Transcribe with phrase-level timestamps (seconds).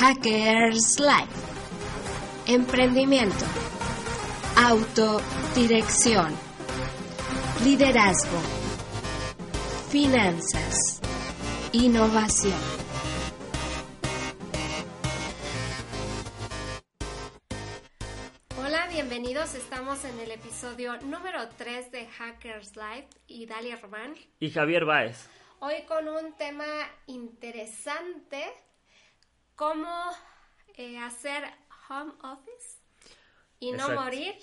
[0.00, 1.28] Hackers Life.
[2.46, 3.44] Emprendimiento.
[4.56, 6.34] Autodirección.
[7.62, 8.38] Liderazgo.
[9.90, 11.02] Finanzas.
[11.72, 12.54] Innovación.
[18.56, 19.54] Hola, bienvenidos.
[19.54, 24.14] Estamos en el episodio número 3 de Hackers Life y Dalia Román.
[24.38, 25.28] Y Javier Báez.
[25.58, 26.64] Hoy con un tema
[27.06, 28.50] interesante,
[29.60, 29.94] cómo
[30.78, 31.44] eh, hacer
[31.90, 32.78] home office
[33.58, 34.34] y no morir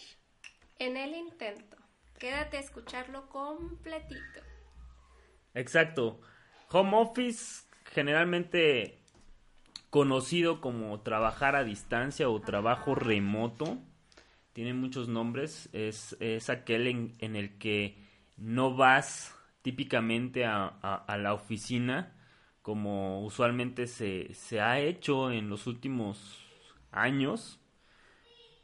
[0.78, 1.76] en el intento.
[2.20, 4.42] Quédate a escucharlo completito.
[5.56, 6.22] Exacto.
[6.70, 9.00] Home office generalmente
[9.90, 13.80] conocido como trabajar a distancia o trabajo remoto.
[14.54, 15.68] Tiene muchos nombres.
[15.74, 22.16] Es, es aquel en, en el que no vas típicamente a, la oficina,
[22.68, 26.44] como usualmente se, se, ha hecho en los últimos
[26.92, 27.62] años,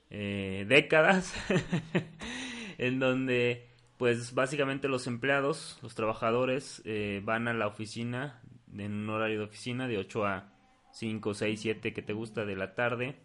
[0.09, 1.33] eh, décadas,
[2.77, 8.41] en donde pues básicamente los empleados, los trabajadores eh, van a la oficina
[8.77, 10.53] en un horario de oficina de 8 a
[10.91, 13.15] 5, 6, 7 que te gusta de la tarde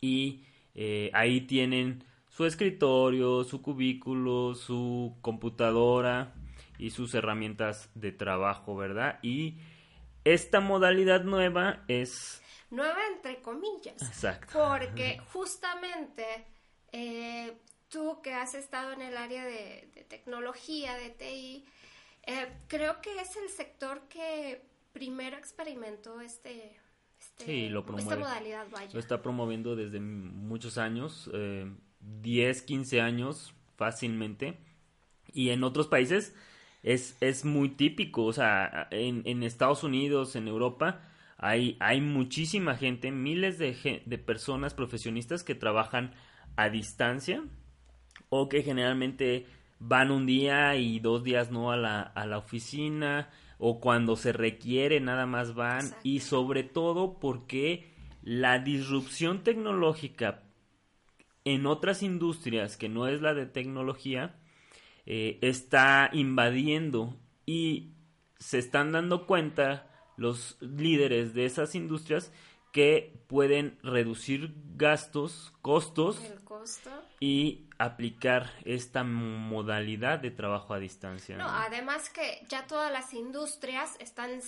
[0.00, 0.42] y
[0.74, 6.34] eh, ahí tienen su escritorio, su cubículo, su computadora
[6.80, 9.20] y sus herramientas de trabajo, ¿verdad?
[9.22, 9.58] Y
[10.24, 12.42] esta modalidad nueva es...
[12.70, 14.02] Nueva entre comillas.
[14.02, 14.58] Exacto.
[14.68, 16.46] Porque justamente
[16.92, 17.56] eh,
[17.88, 21.64] tú que has estado en el área de, tecnología, de TI,
[22.26, 26.76] eh, creo que es el sector que primero experimentó este...
[27.18, 28.10] este sí, lo promueve.
[28.10, 28.90] Esta modalidad, vaya.
[28.92, 31.30] Lo está promoviendo desde muchos años,
[32.00, 34.58] 10, eh, 15 años fácilmente.
[35.32, 36.34] Y en otros países
[36.84, 41.00] es, es muy típico, o sea, en, en Estados Unidos, en Europa,
[41.38, 46.14] hay, hay muchísima gente, miles de, de personas profesionistas que trabajan
[46.56, 47.42] a distancia
[48.28, 49.46] o que generalmente
[49.80, 54.32] van un día y dos días no a la, a la oficina o cuando se
[54.32, 55.90] requiere nada más van.
[56.02, 60.42] Y sobre todo porque la disrupción tecnológica
[61.44, 64.36] en otras industrias que no es la de tecnología
[65.06, 67.92] eh, está invadiendo y
[68.38, 72.32] se están dando cuenta los líderes de esas industrias
[72.72, 76.20] que pueden reducir gastos, costos
[77.20, 81.36] y aplicar esta modalidad de trabajo a distancia.
[81.36, 84.40] No, además que ya todas las industrias están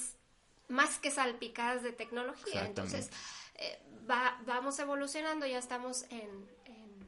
[0.69, 3.11] más que salpicadas de tecnología, entonces
[3.55, 3.79] eh,
[4.45, 7.07] vamos evolucionando, ya estamos en, en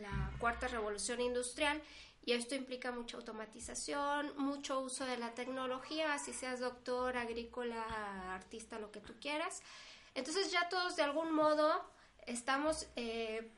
[0.00, 1.82] la cuarta revolución industrial
[2.28, 8.78] y esto implica mucha automatización, mucho uso de la tecnología, así seas doctor, agrícola, artista,
[8.78, 9.62] lo que tú quieras.
[10.14, 11.90] Entonces ya todos de algún modo
[12.26, 13.50] estamos eh,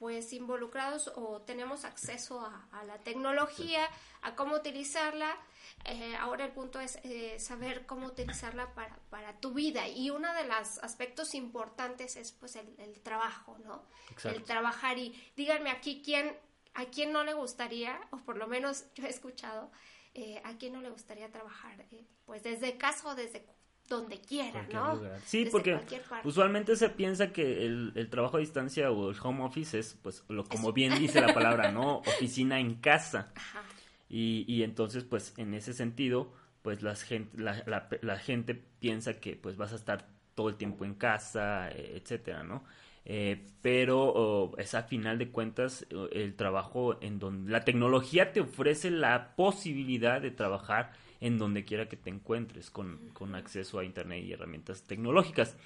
[0.00, 3.88] pues involucrados o tenemos acceso a, la tecnología,
[4.22, 5.36] a cómo utilizarla.
[5.84, 10.34] Eh, ahora el punto es eh, saber cómo utilizarla para, para, tu vida y uno
[10.34, 13.84] de los aspectos importantes es pues el, el trabajo, ¿no?
[14.24, 16.36] El trabajar y díganme aquí quién
[16.76, 19.70] ¿A quién no le gustaría, o por lo menos yo he escuchado,
[20.14, 23.46] eh, a quién no le gustaría trabajar, eh, pues desde casa o desde
[23.88, 25.00] donde quiera, ¿no?
[25.24, 25.80] Sí, porque
[26.24, 30.44] usualmente se piensa que el, trabajo a distancia o el home office es, pues, lo,
[30.44, 31.98] como bien dice la palabra, ¿no?
[32.06, 33.32] Oficina en casa.
[33.34, 33.62] Ajá.
[34.08, 36.32] Y, y entonces, pues, en ese sentido,
[36.62, 40.84] pues la gente, la, la gente piensa que, pues, vas a estar todo el tiempo
[40.84, 42.64] en casa, etcétera, ¿no?
[43.08, 48.90] Eh, pero es a final de cuentas el trabajo en donde la tecnología te ofrece
[48.90, 50.90] la posibilidad de trabajar
[51.20, 55.56] en donde quiera que te encuentres con, acceso a internet y herramientas tecnológicas.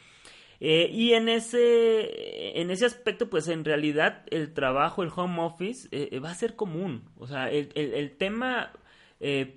[0.60, 5.88] Eh, y en ese, en ese aspecto, pues en realidad el trabajo, el home office,
[5.92, 7.08] eh, va a ser común.
[7.16, 8.70] O sea, el, el, tema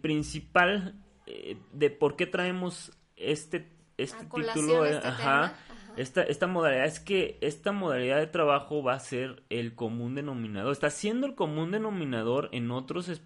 [0.01, 0.95] principal
[1.73, 5.57] de por qué traemos este, este título, este ajá,
[5.97, 10.71] esta, esta modalidad es que esta modalidad de trabajo va a ser el común denominador.
[10.71, 13.21] Está siendo el común denominador en otros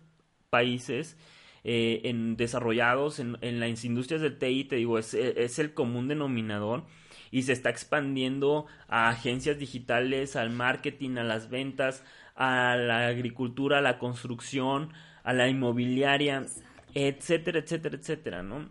[0.50, 1.18] países
[1.64, 6.08] eh, en desarrollados en, en, las industrias del TI, te digo, es, es, el común
[6.08, 6.86] denominador
[7.30, 12.06] y se está expandiendo a agencias digitales, al marketing, a las ventas,
[12.36, 14.94] a la agricultura, a la construcción,
[15.24, 16.46] a la inmobiliaria,
[16.94, 18.70] etcétera, etcétera, etcétera, ¿no?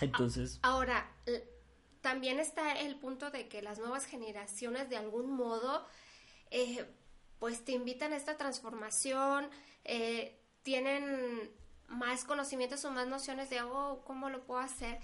[0.00, 0.60] Entonces.
[0.62, 1.10] Ahora,
[2.00, 5.86] también está el punto de que las nuevas generaciones de algún modo
[6.50, 6.86] eh,
[7.38, 9.48] pues te invitan a esta transformación,
[9.84, 11.50] eh, tienen
[11.88, 15.00] más conocimientos o más nociones de oh, cómo lo puedo hacer.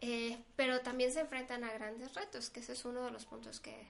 [0.00, 3.60] eh, pero también se enfrentan a grandes retos, que ese es uno de los puntos
[3.60, 3.88] que,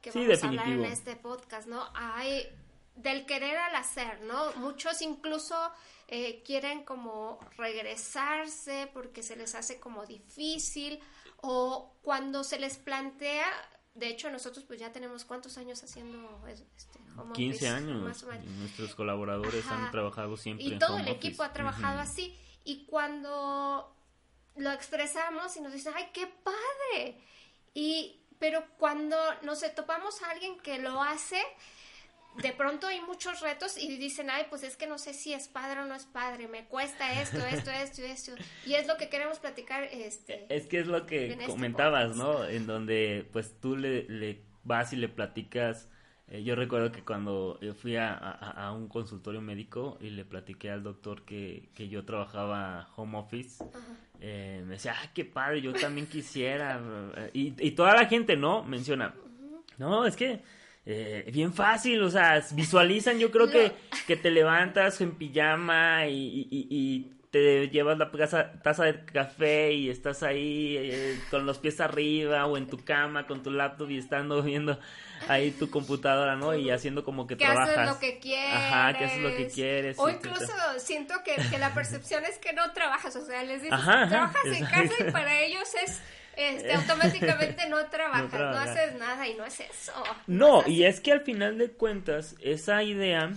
[0.00, 1.84] que vamos a hablar en este podcast, ¿no?
[1.94, 2.48] Hay
[2.94, 4.52] del querer al hacer, ¿no?
[4.54, 5.54] Muchos incluso
[6.08, 10.98] eh, quieren como regresarse porque se les hace como difícil
[11.42, 13.46] o cuando se les plantea,
[13.94, 18.24] de hecho nosotros pues ya tenemos cuántos años haciendo este, home 15 años.
[18.58, 20.66] Nuestros colaboradores han trabajado siempre.
[20.66, 22.38] Y todo el equipo ha trabajado así.
[22.64, 23.96] Y cuando
[24.56, 27.20] lo expresamos y nos dicen, ay, qué padre.
[27.74, 31.40] Y, pero cuando nos topamos a alguien que lo hace,
[32.42, 35.48] de pronto hay muchos retos y dicen, ay, pues es que no sé si es
[35.48, 38.32] padre o no es padre, me cuesta esto, esto, esto, esto.
[38.64, 39.84] Y es lo que queremos platicar.
[39.84, 42.44] Este, es que es lo que este comentabas, ¿no?
[42.44, 45.88] En donde pues tú le, le vas y le platicas.
[46.28, 50.70] Eh, yo recuerdo que cuando yo fui a, a, un consultorio médico y le platiqué
[50.70, 53.64] al doctor que, que yo trabajaba home office,
[54.20, 56.80] eh, me decía, ay, qué padre, yo también quisiera.
[57.32, 58.64] y, y toda la gente, ¿no?
[58.64, 59.14] Menciona,
[59.78, 60.42] no, es que
[60.88, 63.72] eh, bien fácil, o sea, visualizan, yo creo que,
[64.06, 68.08] que te levantas en pijama y, y, te llevas la
[68.62, 73.26] taza, de café y estás ahí eh, con los pies arriba o en tu cama
[73.26, 74.78] con tu laptop y estando viendo
[75.28, 76.54] ahí tu computadora, ¿no?
[76.54, 77.76] Y haciendo como que, que trabajas.
[77.76, 78.54] haces lo que quieres.
[78.54, 79.98] Ajá, que haces lo que quieres.
[79.98, 83.78] O incluso siento que, que, la percepción es que no trabajas, o sea, les dices,
[83.78, 86.00] trabajas en casa y para ellos es
[86.36, 89.92] este, automáticamente no trabajas, no, haces nada y no es eso.
[90.26, 93.32] No, y es que al final de cuentas, esa idea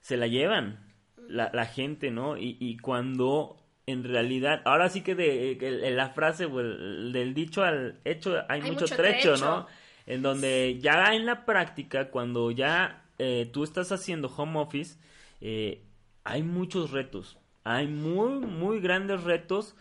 [0.00, 0.84] se la llevan
[1.28, 2.36] la, la gente, ¿no?
[2.36, 3.56] Y, y, cuando
[3.86, 9.36] en realidad, ahora sí que de, la frase, del dicho al hecho hay, mucho, trecho,
[9.36, 9.66] ¿no?
[10.06, 14.98] En donde ya en la práctica, cuando ya eh, tú estás haciendo home office,
[15.40, 15.82] eh,
[16.24, 19.74] hay muchos retos, hay muy, muy grandes retos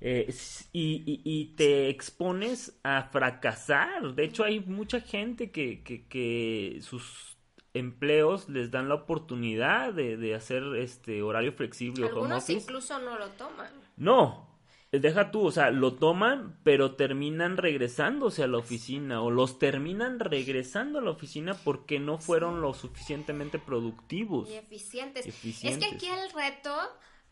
[0.00, 0.32] eh,
[0.72, 4.14] y, y, te expones a fracasar.
[4.14, 7.36] De hecho, hay mucha gente que, que, que sus
[7.74, 13.28] empleos les dan la oportunidad de, de hacer este horario flexible Algunos incluso no lo
[13.30, 13.72] toman.
[13.96, 14.48] No,
[14.92, 20.20] deja tú, o sea, lo toman, pero terminan regresándose a la oficina o los terminan
[20.20, 24.48] regresando a la oficina porque no fueron lo suficientemente productivos.
[24.48, 25.26] Y eficientes.
[25.26, 26.74] Es que aquí el reto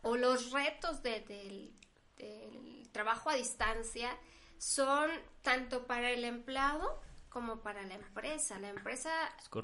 [0.02, 1.72] o los retos de, del
[2.18, 4.16] el trabajo a distancia
[4.58, 5.10] son
[5.42, 8.58] tanto para el empleado como para la empresa.
[8.58, 9.10] La empresa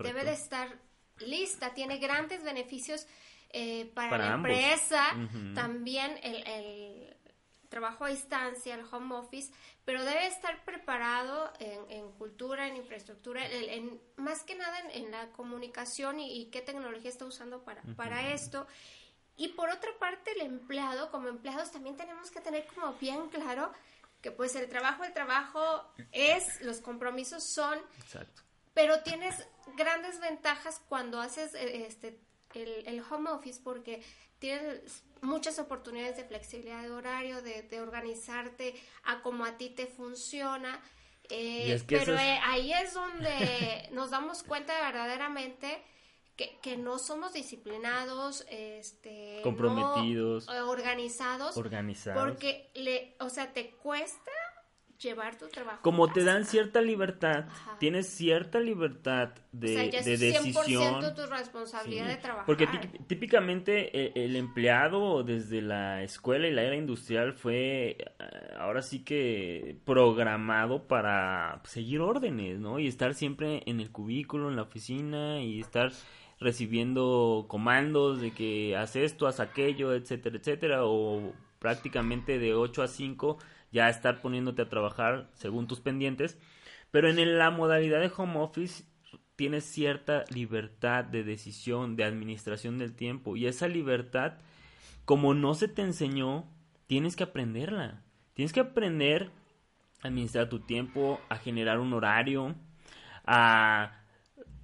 [0.03, 0.79] debe de estar
[1.19, 3.07] lista, tiene grandes beneficios
[3.51, 5.05] eh, para, la empresa,
[5.55, 7.15] también el,
[7.69, 9.51] trabajo a distancia, el home office,
[9.87, 16.21] pero debe estar preparado en, cultura, en infraestructura, en, más que nada en, la comunicación
[16.21, 18.67] y, qué tecnología está usando para, para esto.
[19.37, 23.73] Y por otra parte, el empleado, como empleados, también tenemos que tener como bien claro
[24.21, 28.43] que pues el trabajo, el trabajo es, los compromisos son, Exacto.
[28.73, 29.47] pero tienes
[29.77, 32.19] grandes ventajas cuando haces eh, este,
[32.55, 34.03] el, home office porque
[34.39, 38.75] tienes muchas oportunidades de flexibilidad de horario, de, organizarte
[39.05, 40.81] a como a ti te funciona.
[41.29, 45.83] Eh, pero eh, ahí es donde nos damos cuenta verdaderamente
[46.37, 54.31] que, que no somos disciplinados, este, comprometidos, organizados, organizados, porque le, o sea, te cuesta
[55.03, 55.81] llevar tu trabajo.
[55.83, 57.47] Como te dan cierta libertad,
[57.79, 62.47] tienes cierta libertad de, o sea, ya es de 100% tu responsabilidad de trabajar.
[62.47, 62.67] Porque
[63.07, 68.05] típicamente el, el, empleado desde la escuela y la era industrial fue eh,
[68.59, 72.79] ahora sí que programado para seguir órdenes, ¿no?
[72.79, 75.93] Y estar siempre en el cubículo, en la oficina y estar
[76.43, 82.89] recibiendo comandos de que haz esto, haz aquello, etcétera, etcétera, o prácticamente de 8 a
[82.89, 83.39] 5
[83.71, 86.39] ya estar poniéndote a trabajar según tus pendientes.
[86.91, 88.85] Pero en la modalidad de home office
[89.37, 93.37] tienes cierta libertad de decisión, de administración del tiempo.
[93.37, 94.35] Y esa libertad,
[95.05, 96.45] como no se te enseñó,
[96.87, 98.03] tienes que aprenderla.
[98.35, 99.31] Tienes que aprender
[100.03, 102.55] a administrar tu tiempo, a generar un horario,
[103.25, 104.02] a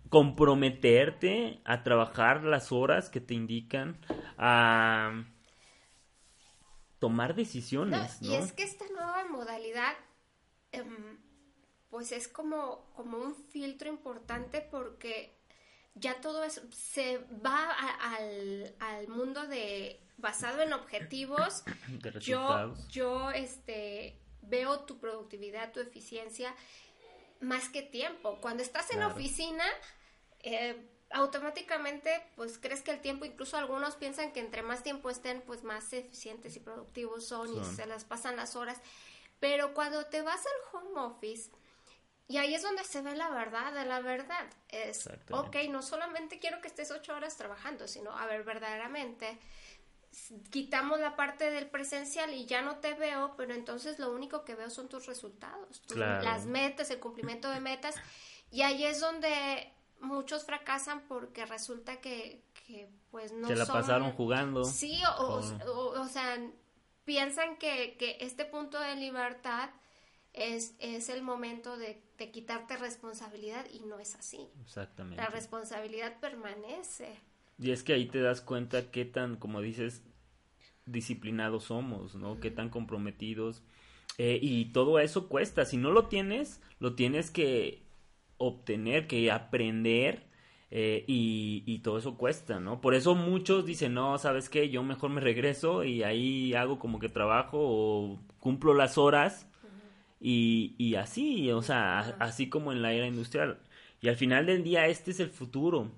[0.08, 3.98] comprometerte a trabajar las horas que te indican,
[4.36, 5.24] a
[6.98, 8.20] tomar decisiones.
[8.20, 9.94] Y es que esta nueva modalidad,
[10.72, 11.18] em,
[11.90, 15.38] pues es como, como un filtro importante porque
[15.94, 21.64] ya todo eso se va al, al, mundo de basado en objetivos.
[22.20, 26.54] yo, yo este veo tu productividad, tu eficiencia
[27.40, 28.38] más que tiempo.
[28.40, 29.64] Cuando estás en oficina,
[30.40, 35.40] eh, automáticamente pues crees que el tiempo, incluso algunos piensan que entre más tiempo estén
[35.42, 38.80] pues más eficientes y productivos son, y se las pasan las horas,
[39.40, 41.50] pero cuando te vas al home office,
[42.30, 44.46] y ahí es donde se ve la verdad de la verdad.
[44.68, 49.38] Es, ok, no solamente quiero que estés ocho horas trabajando, sino, a ver, verdaderamente,
[50.50, 54.54] quitamos la parte del presencial y ya no te veo, pero entonces lo único que
[54.54, 57.94] veo son tus resultados, las metas, el cumplimiento de metas.
[58.50, 64.12] Y ahí es donde muchos fracasan porque resulta que, que pues no Se la pasaron
[64.12, 64.64] jugando.
[64.64, 66.38] Sí, o, o, sea,
[67.04, 69.70] piensan que, que, este punto de libertad
[70.32, 74.48] es, es el momento de, de, quitarte responsabilidad y no es así.
[74.62, 75.22] Exactamente.
[75.22, 77.18] La responsabilidad permanece.
[77.58, 80.02] Y es que ahí te das cuenta qué tan, como dices,
[80.86, 82.40] disciplinados somos, ¿no?
[82.40, 83.62] Qué tan comprometidos.
[84.16, 85.64] Eh, y todo eso cuesta.
[85.64, 87.82] Si no lo tienes, lo tienes que
[88.38, 90.26] obtener, que aprender.
[90.70, 92.82] Eh, y, y, todo eso cuesta, ¿no?
[92.82, 94.68] Por eso muchos dicen, no, ¿sabes qué?
[94.68, 99.48] Yo mejor me regreso y ahí hago como que trabajo o cumplo las horas
[100.20, 103.58] y, y así, o sea, así como en la era industrial.
[104.00, 105.90] Y al final del día este es el futuro.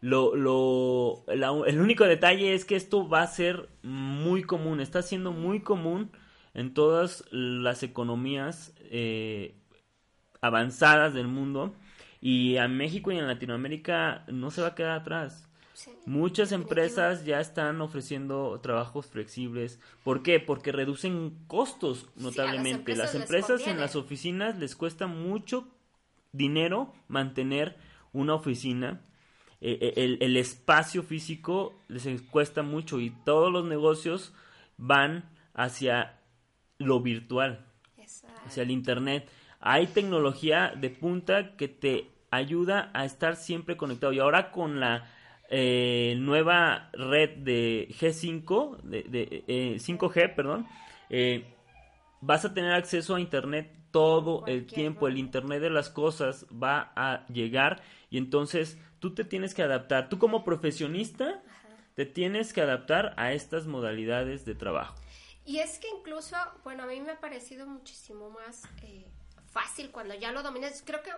[0.00, 5.32] Lo, lo, el único detalle es que esto va a ser muy común, está siendo
[5.32, 6.10] muy común
[6.54, 9.59] en todas las economías eh,
[10.40, 11.74] avanzadas del mundo
[12.20, 15.46] y a México y en Latinoamérica no se va a quedar atrás.
[16.04, 19.80] Muchas empresas ya están ofreciendo trabajos flexibles.
[20.04, 20.38] ¿Por qué?
[20.40, 22.96] Porque reducen costos notablemente.
[22.96, 25.68] las empresas, en las oficinas les cuesta mucho
[26.32, 27.76] dinero mantener
[28.12, 29.00] una oficina.
[29.62, 34.34] Eh, eh, el, el, espacio físico les cuesta mucho y todos los negocios
[34.78, 36.18] van hacia
[36.78, 37.66] lo virtual,
[38.46, 39.30] hacia el Internet.
[39.60, 44.12] Hay tecnología de punta que te ayuda a estar siempre conectado.
[44.12, 45.10] Y ahora con la
[45.48, 49.44] eh, nueva red de G5, de,
[49.78, 50.66] 5G, eh, perdón,
[51.10, 51.44] eh,
[52.20, 55.08] vas a tener acceso a Internet todo el tiempo.
[55.08, 60.08] El Internet de las cosas va a llegar y entonces tú te tienes que adaptar.
[60.08, 61.42] Tú como profesionista
[61.94, 64.94] te tienes que adaptar a estas modalidades de trabajo.
[65.44, 68.62] Y es que incluso, bueno, a mí me ha parecido muchísimo más
[69.50, 70.82] fácil cuando ya lo dominas.
[70.84, 71.12] Creo que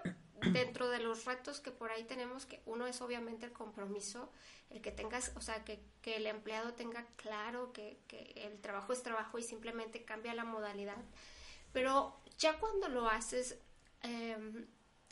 [0.51, 4.31] dentro de los retos que por ahí tenemos, que uno es obviamente el compromiso,
[4.71, 8.93] el que tengas, o sea, que, que el empleado tenga claro que, que, el trabajo
[8.93, 10.97] es trabajo y simplemente cambia la modalidad.
[11.73, 13.59] Pero ya cuando lo haces,
[14.03, 14.67] eh,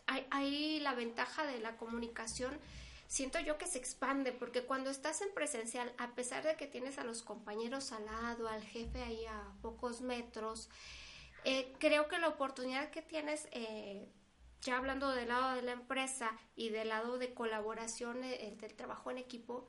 [0.06, 2.58] hay, hay la ventaja de la comunicación
[3.10, 6.96] siento yo que se expande, porque cuando estás en presencial, a pesar de que tienes
[6.96, 10.70] a los compañeros al lado, al jefe ahí a pocos metros,
[11.44, 14.08] eh, creo que la oportunidad que tienes, eh,
[14.62, 19.10] ya hablando del lado de la empresa y del lado de colaboración eh, del trabajo
[19.10, 19.68] en equipo,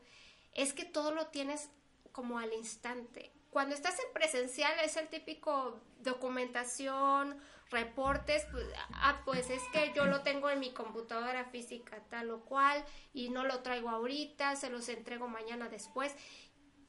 [0.53, 1.69] es que todo lo tienes
[2.11, 3.31] como al instante.
[3.49, 7.37] Cuando estás en presencial es el típico documentación,
[7.69, 12.41] reportes, pues, ah, pues es que yo lo tengo en mi computadora física tal o
[12.41, 16.15] cual y no lo traigo ahorita, se los entrego mañana después.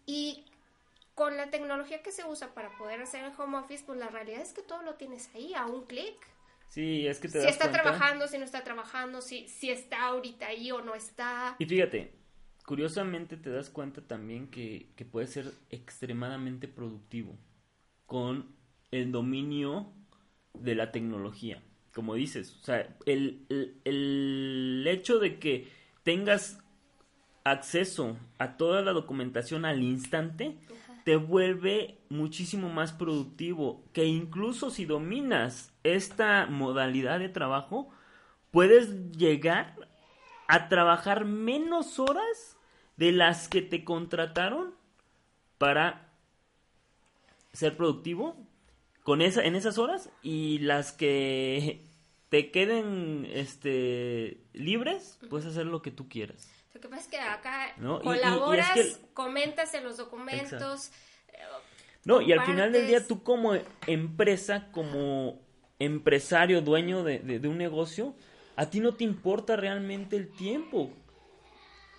[0.07, 0.52] Y
[1.15, 4.41] con la tecnología que se usa para poder hacer el home office, pues la realidad
[4.41, 6.15] es que todo lo tienes ahí a un clic.
[6.69, 10.47] Sí, es que te Si está trabajando, si no está trabajando, si, si está ahorita
[10.47, 11.55] ahí o no está.
[11.59, 12.15] Y fíjate,
[12.65, 17.37] curiosamente te das cuenta también que, que puede ser extremadamente productivo
[18.07, 18.57] con
[18.91, 19.93] el dominio
[20.55, 21.63] de la tecnología.
[21.93, 25.69] Como dices, o sea, el, el, el hecho de que
[26.05, 26.59] tengas
[27.45, 30.57] acceso a toda la documentación al instante,
[31.05, 37.91] te vuelve muchísimo más productivo, que incluso si dominas esta modalidad de trabajo,
[38.51, 39.75] puedes llegar
[40.49, 42.57] a trabajar menos horas
[42.97, 44.75] de las que te contrataron
[45.59, 46.13] para
[47.53, 48.37] ser productivo
[49.03, 51.87] con esa en esas horas y las que
[52.29, 56.49] te queden este libres, puedes hacer lo que tú quieras.
[56.75, 60.91] Lo que pasa es que acá colaboras, comentas en los documentos.
[61.29, 61.39] Eh,
[62.05, 63.55] no, y al final del día tú como
[63.87, 65.41] empresa, como
[65.79, 68.15] empresario, dueño de, de, un negocio,
[68.57, 70.91] a ti no te importa realmente el tiempo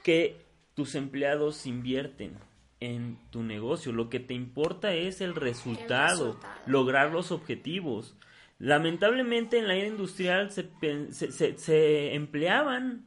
[0.03, 0.41] que
[0.73, 2.37] tus empleados invierten
[2.79, 3.91] en tu negocio.
[3.91, 8.15] Lo que te importa es el resultado, lograr los objetivos.
[8.59, 10.69] Lamentablemente en la era industrial se,
[11.11, 13.05] se, se empleaban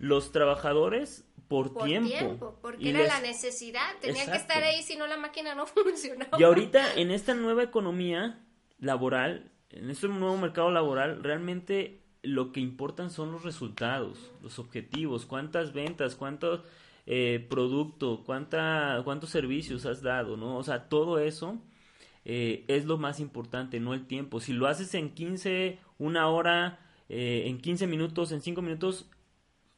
[0.00, 2.58] los trabajadores por, tiempo.
[2.62, 6.38] porque era la necesidad, tenían que estar ahí si no la máquina no funcionaba.
[6.38, 8.40] Y ahorita en esta nueva economía
[8.78, 15.26] laboral, en este nuevo mercado laboral, realmente lo que importan son los resultados, los objetivos,
[15.26, 16.62] cuántas ventas, cuántos
[17.06, 20.56] eh, producto, cuánta, cuántos servicios has dado, ¿no?
[20.56, 21.60] O sea, todo eso
[22.24, 24.40] eh, es lo más importante, no el tiempo.
[24.40, 26.78] Si lo haces en 15, una hora,
[27.08, 29.10] eh, en 15 minutos, en 5 minutos,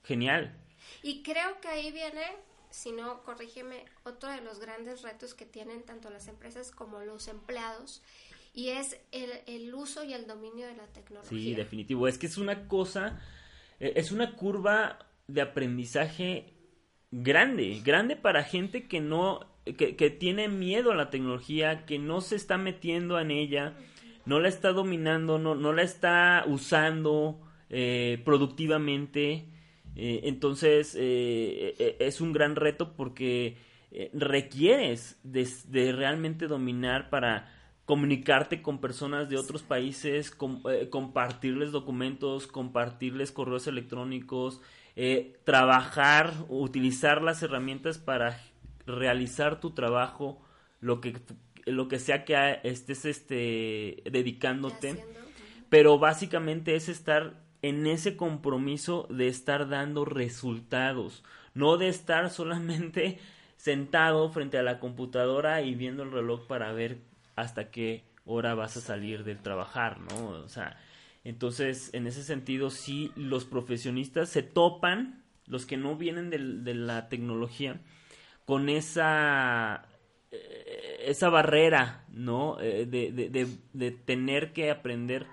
[0.02, 0.56] genial.
[1.02, 2.24] Y creo que ahí viene,
[2.70, 7.28] si no, corrígeme, otro de los grandes retos que tienen tanto las empresas como los
[7.28, 8.02] empleados
[8.54, 11.30] y es el, el, uso y el dominio de la tecnología.
[11.30, 12.06] Sí, definitivo.
[12.06, 13.20] Es que es una cosa,
[13.80, 16.52] eh, es una curva de aprendizaje
[17.10, 22.20] grande, grande para gente que no, que, que tiene miedo a la tecnología, que no
[22.20, 23.74] se está metiendo en ella,
[24.26, 27.40] no la está dominando, no, no la está usando
[27.70, 29.46] eh, productivamente.
[29.96, 33.56] Eh, entonces, es un gran reto porque
[34.12, 37.50] requieres de, de realmente dominar para
[37.84, 40.34] comunicarte con personas de otros países,
[40.70, 44.60] eh, compartirles documentos, compartirles correos electrónicos,
[44.94, 48.40] eh, trabajar, utilizar las herramientas para
[48.86, 50.40] realizar tu trabajo,
[50.80, 51.18] lo que,
[51.66, 55.04] lo que sea que estés este, dedicándote.
[55.68, 61.22] Pero básicamente es estar en ese compromiso de estar dando resultados,
[61.54, 63.18] no de estar solamente
[63.56, 66.98] sentado frente a la computadora y viendo el reloj para ver
[67.36, 70.30] hasta qué hora vas a salir del trabajar, ¿no?
[70.30, 70.76] O sea,
[71.24, 77.08] entonces, en ese sentido, sí, los profesionistas se topan, los que no vienen de, la
[77.08, 77.80] tecnología,
[78.44, 79.86] con esa,
[80.32, 82.60] eh, esa barrera, ¿no?
[82.60, 85.26] Eh, de, de, de, tener que aprender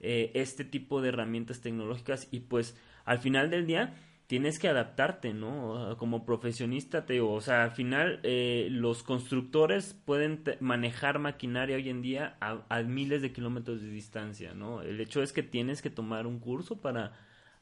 [0.00, 3.94] eh, este tipo de herramientas tecnológicas y pues al final del día
[4.26, 5.96] tienes que adaptarte, ¿no?
[5.98, 11.88] Como profesionista, te digo, o sea, al final eh, los constructores pueden manejar maquinaria hoy
[11.88, 14.82] en día a, miles de kilómetros de distancia, ¿no?
[14.82, 17.12] El hecho es que tienes que tomar un curso para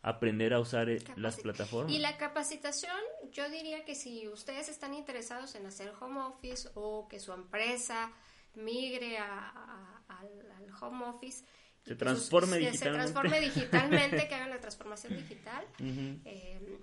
[0.02, 1.92] aprender a usar eh, las plataformas.
[1.92, 2.96] Y la capacitación,
[3.30, 8.10] yo diría que si ustedes están interesados en hacer home office o que su empresa
[8.54, 11.44] migre al home office,
[11.85, 12.79] se transforme digitalmente.
[12.79, 15.64] Se transforme digitalmente, que hagan la transformación digital.
[16.25, 16.79] Eh,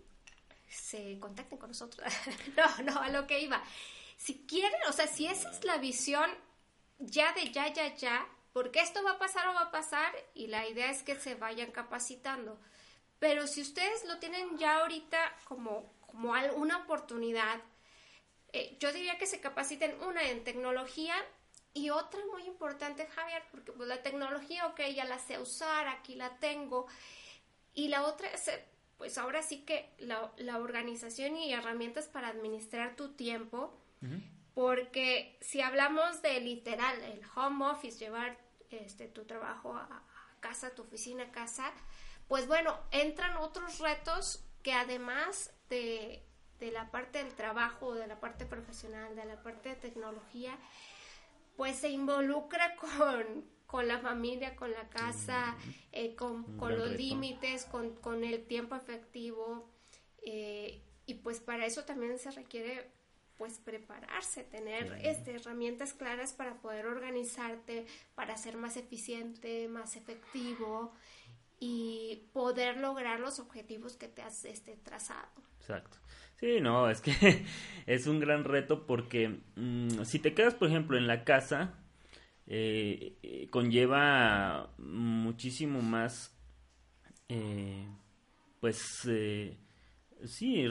[0.69, 2.07] se contacten con nosotros.
[2.57, 3.63] no, no, a lo que iba.
[4.17, 6.29] Si quieren, o sea, si esa es la visión
[6.99, 10.47] ya de ya, ya, ya, porque esto va a pasar o va a pasar y
[10.47, 12.59] la idea es que se vayan capacitando.
[13.17, 17.59] Pero si ustedes lo tienen ya ahorita como, como una oportunidad,
[18.53, 21.15] eh, yo diría que se capaciten una en tecnología
[21.73, 26.15] y otra muy importante, Javier, porque pues la tecnología, ok, ya la sé usar, aquí
[26.15, 26.87] la tengo.
[27.73, 28.65] Y la otra es, eh,
[28.97, 33.77] pues ahora sí que la, la organización y herramientas para administrar tu tiempo,
[34.53, 38.37] porque si hablamos de literal, el home office, llevar
[38.69, 40.03] este, tu trabajo a,
[40.39, 41.71] casa, tu oficina a casa,
[42.27, 46.25] pues bueno, entran otros retos que además de,
[46.59, 50.57] de la parte del trabajo, de la parte profesional, de la parte de tecnología,
[51.61, 52.75] pues se involucra
[53.67, 55.55] con, la familia, con la casa,
[55.91, 59.69] eh, con, los límites, con, el tiempo efectivo.
[60.25, 62.89] Eh, y pues para eso también se requiere
[63.37, 70.95] pues prepararse, tener este, herramientas claras para poder organizarte, para ser más eficiente, más efectivo
[71.59, 75.29] y poder lograr los objetivos que te has este, trazado.
[75.59, 75.99] Exacto.
[76.41, 77.45] Sí, no, es que
[77.85, 81.75] es un gran reto porque mm, si te quedas, por ejemplo, en la casa,
[82.47, 86.35] eh, eh, conlleva muchísimo más,
[87.29, 87.85] eh,
[88.59, 89.07] pues,
[90.25, 90.67] sí,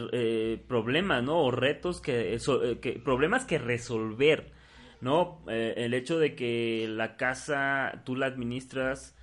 [0.67, 1.39] problemas, ¿no?
[1.41, 2.37] O retos que,
[2.83, 4.53] que, problemas que resolver,
[5.01, 5.43] ¿no?
[5.49, 9.17] el hecho de que la casa tú la administras,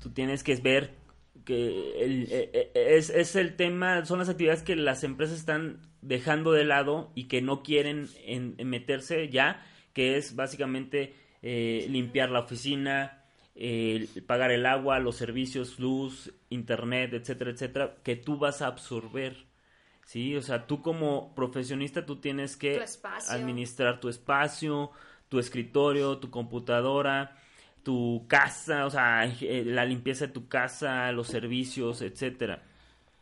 [0.00, 1.03] tú tienes que ver
[1.44, 5.80] que el, eh, eh, es, es, el tema, son las actividades que las empresas están
[6.02, 12.30] dejando de lado y que no quieren en, meterse ya, que es básicamente eh, limpiar
[12.30, 13.20] la oficina,
[14.26, 19.46] pagar el agua, los servicios, luz, internet, etcétera, etcétera, que tú vas a absorber.
[20.06, 22.84] Sí, o sea, tú como profesionista tú tienes que
[23.28, 24.90] administrar tu espacio,
[25.28, 27.36] tu escritorio, tu computadora,
[27.84, 32.62] tu casa, o sea, eh, la limpieza de tu casa, los servicios, etcétera.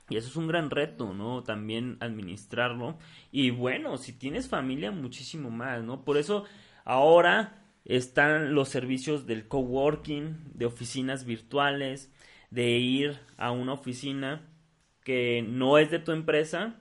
[0.09, 1.42] Y eso es un gran reto, ¿no?
[1.42, 2.98] También administrarlo.
[3.31, 6.05] Y bueno, si tienes familia, muchísimo más, ¿no?
[6.05, 6.44] Por eso
[6.85, 12.12] ahora están los servicios del coworking, de oficinas virtuales,
[12.51, 14.48] de ir a una oficina
[15.05, 16.77] que no es de tu empresa,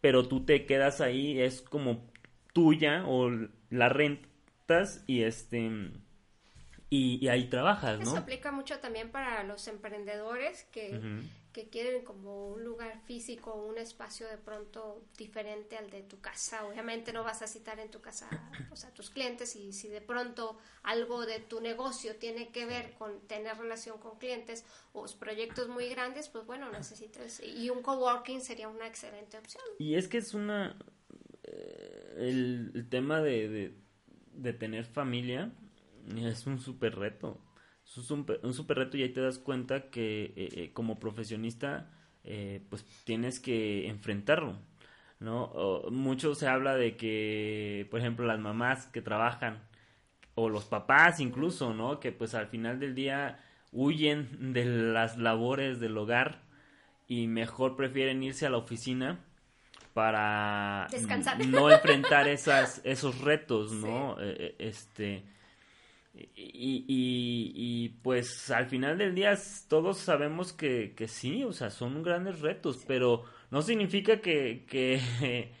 [0.00, 2.12] pero tú te quedas ahí, es como
[2.52, 3.30] tuya o
[3.70, 5.90] la rentas y este
[6.96, 8.04] y, ahí trabajas, ¿no?
[8.04, 11.00] Eso aplica mucho también para los emprendedores que,
[11.52, 16.66] que quieren como un lugar físico, un espacio de pronto diferente al de tu casa.
[16.66, 20.58] Obviamente no vas a citar en tu casa a tus clientes y si de pronto
[20.82, 25.88] algo de tu negocio tiene que ver con tener relación con clientes o proyectos muy
[25.88, 29.64] grandes, pues bueno, necesitas y un coworking sería una excelente opción.
[29.78, 30.76] Y es que es una
[31.44, 33.72] eh, el, tema de,
[34.34, 35.52] de tener familia
[36.14, 37.40] es un súper reto.
[37.84, 41.90] Es un, un súper reto y ahí te das cuenta que eh, eh, como profesionista
[42.24, 44.58] eh, pues tienes que enfrentarlo.
[45.18, 45.82] ¿no?
[45.90, 49.62] mucho se habla de que, por ejemplo, las mamás que trabajan
[50.34, 52.00] o los papás incluso, ¿no?
[52.00, 53.40] Que pues al final del día
[53.72, 56.42] huyen de las labores del hogar
[57.08, 59.24] y mejor prefieren irse a la oficina
[59.94, 60.86] para
[61.48, 64.18] no enfrentar esas esos retos, ¿no?
[64.58, 65.24] Este
[66.34, 72.02] y, y, pues al final del día todos sabemos que, que sí, o sea, son
[72.02, 75.00] grandes retos, pero no significa que, que,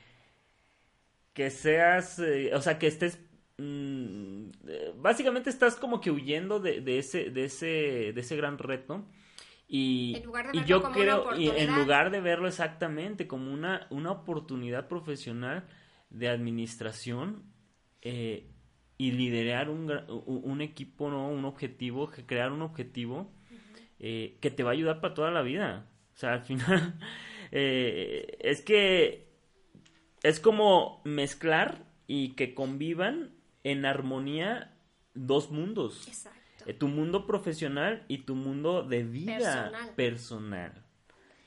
[1.34, 3.18] que seas, eh, o sea, que estés,
[3.58, 4.48] mm,
[4.96, 7.66] básicamente estás como que huyendo de, de, ese, de, ese,
[8.14, 9.04] de ese gran reto.
[9.68, 15.66] Y, y yo creo, y en lugar de verlo exactamente como una, una oportunidad profesional
[16.08, 17.42] de administración,
[18.00, 18.48] eh,
[18.98, 19.90] y liderar un,
[20.26, 21.28] un equipo, ¿no?
[21.28, 23.30] Un objetivo, crear un objetivo
[23.98, 25.86] eh, que te va a ayudar para toda la vida.
[26.14, 26.98] O sea, al final,
[27.52, 29.28] eh, es que
[30.22, 34.76] es como mezclar y que convivan en armonía
[35.14, 36.06] dos mundos.
[36.08, 36.64] Exacto.
[36.66, 39.94] Eh, tu mundo profesional y tu mundo de vida personal.
[39.94, 40.86] personal.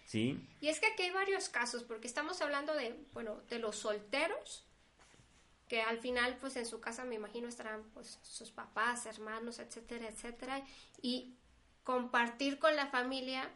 [0.05, 0.47] ¿Sí?
[0.59, 4.65] Y es que aquí hay varios casos, porque estamos hablando de, bueno, de los solteros,
[5.69, 10.09] que al final pues en su casa me imagino estarán pues sus papás, hermanos, etcétera,
[10.09, 10.65] etcétera,
[11.01, 11.35] y
[11.83, 13.49] compartir con la familia,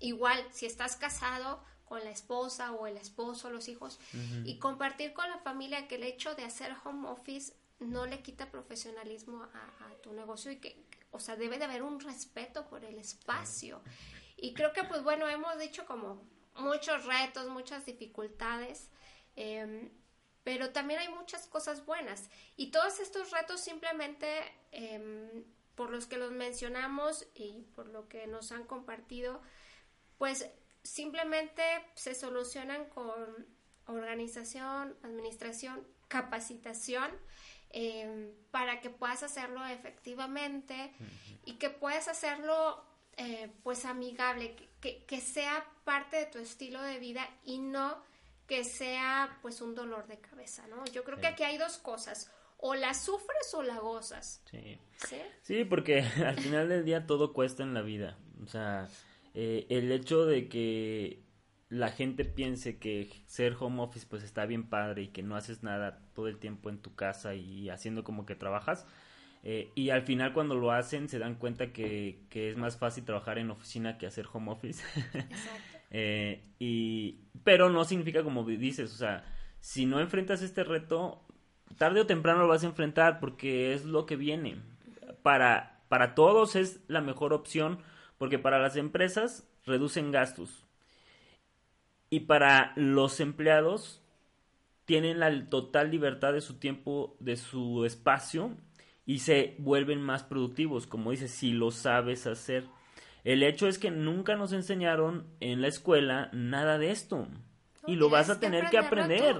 [0.00, 4.00] igual si estás casado con la esposa o el esposo, los hijos,
[4.44, 8.50] y compartir con la familia que el hecho de hacer home office no le quita
[8.50, 12.98] profesionalismo a, tu negocio y que, o sea, debe de haber un respeto por el
[12.98, 13.80] espacio.
[14.36, 16.20] Y creo que pues bueno, hemos dicho como
[16.56, 18.88] muchos retos, muchas dificultades.
[19.36, 19.92] Eh,
[20.44, 22.28] pero también hay muchas cosas buenas.
[22.56, 24.26] Y todos estos retos simplemente,
[24.72, 29.40] em, por los que los mencionamos y por lo que nos han compartido,
[30.18, 30.48] pues
[30.82, 31.62] simplemente
[31.94, 33.46] se solucionan con
[33.86, 37.10] organización, administración, capacitación,
[37.70, 40.92] em, para que puedas hacerlo efectivamente
[41.44, 42.84] y que puedas hacerlo
[43.16, 48.02] eh, pues amigable, que, que sea parte de tu estilo de vida y no
[48.52, 50.84] que sea pues un dolor de cabeza, ¿no?
[50.92, 54.42] Yo creo que aquí hay dos cosas, o la sufres o la gozas.
[54.50, 54.78] Sí.
[55.40, 58.18] Sí, porque al final del día todo cuesta en la vida.
[58.44, 58.88] O sea,
[59.32, 61.22] eh, el hecho de que
[61.70, 65.62] la gente piense que ser home office pues está bien padre y que no haces
[65.62, 68.84] nada todo el tiempo en tu casa y haciendo como que trabajas.
[69.44, 73.06] Eh, y al final cuando lo hacen se dan cuenta que, que es más fácil
[73.06, 74.84] trabajar en oficina que hacer home office.
[75.14, 75.81] Exacto.
[75.94, 79.24] Eh, y, pero no significa como dices, o sea,
[79.60, 81.22] si no enfrentas este reto,
[81.76, 84.56] tarde o temprano lo vas a enfrentar porque es lo que viene.
[85.22, 87.78] Para, para todos es la mejor opción
[88.18, 90.64] porque para las empresas reducen gastos.
[92.08, 94.02] Y para los empleados
[94.84, 98.56] tienen la total libertad de su tiempo, de su espacio
[99.06, 102.64] y se vuelven más productivos, como dices, si lo sabes hacer.
[103.24, 107.28] El hecho es que nunca nos enseñaron en la escuela nada de esto.
[107.86, 109.36] y lo vas a tener que aprender.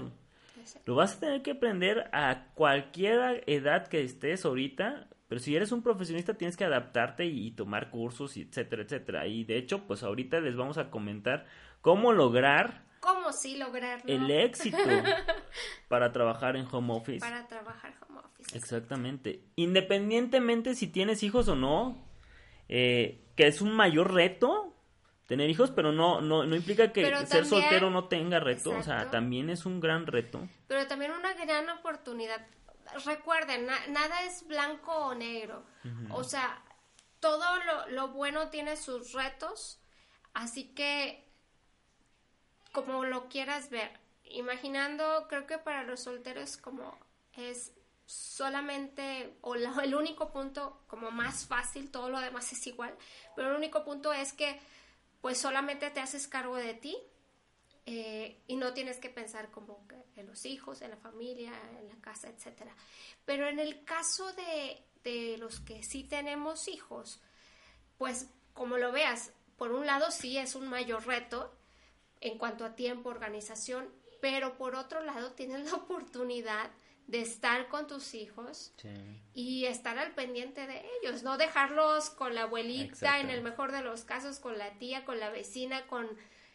[0.84, 5.08] Lo vas a tener que aprender a cualquier edad que estés ahorita.
[5.28, 9.26] Pero si eres un profesionista tienes que adaptarte y, tomar cursos, y etcétera, etcétera.
[9.26, 11.46] Y de hecho, pues ahorita les vamos a comentar
[11.80, 12.84] cómo lograr...
[13.00, 14.12] ¿Cómo sí lograrlo?
[14.12, 14.76] El éxito
[15.88, 17.20] para trabajar en home office.
[17.20, 18.56] Para trabajar home office.
[18.56, 19.42] Exactamente.
[19.56, 21.96] Independientemente si tienes hijos o no,
[22.68, 24.74] eh, que es un mayor reto
[25.26, 29.10] tener hijos, pero no, no, no implica que ser soltero no tenga reto, o sea,
[29.10, 30.46] también es un gran reto.
[30.68, 32.46] Pero también una gran oportunidad.
[33.06, 35.64] Recuerden, nada es blanco o negro,
[36.10, 36.62] o sea,
[37.20, 39.80] todo lo, lo bueno tiene sus retos,
[40.34, 41.24] así que
[42.72, 43.90] como lo quieras ver,
[44.24, 46.98] imaginando, creo que para los solteros como
[47.36, 47.72] es
[48.12, 52.94] solamente, o el único punto como más fácil, todo lo demás es igual,
[53.34, 54.60] pero el único punto es que
[55.20, 56.96] pues solamente te haces cargo de ti,
[57.84, 61.96] eh, y no tienes que pensar como en los hijos, en la familia, en la
[62.00, 62.74] casa, etcétera.
[63.24, 67.20] Pero en el caso de, de los que sí tenemos hijos,
[67.98, 71.52] pues como lo veas, por un lado sí es un mayor reto
[72.20, 73.88] en cuanto a tiempo, organización,
[74.20, 76.70] pero por otro lado tienes la oportunidad
[77.06, 78.72] de estar con tus hijos
[79.34, 83.82] y estar al pendiente de ellos, no dejarlos con la abuelita, en el mejor de
[83.82, 86.06] los casos, con la tía, con la vecina, con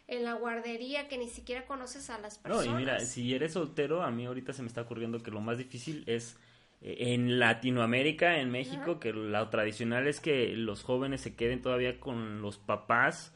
[0.08, 2.66] en la guardería que ni siquiera conoces a las personas.
[2.66, 5.42] No, y mira, si eres soltero, a mí ahorita se me está ocurriendo que lo
[5.42, 6.38] más difícil es
[6.82, 12.00] eh, en Latinoamérica, en México, que lo tradicional es que los jóvenes se queden todavía
[12.00, 13.34] con los papás.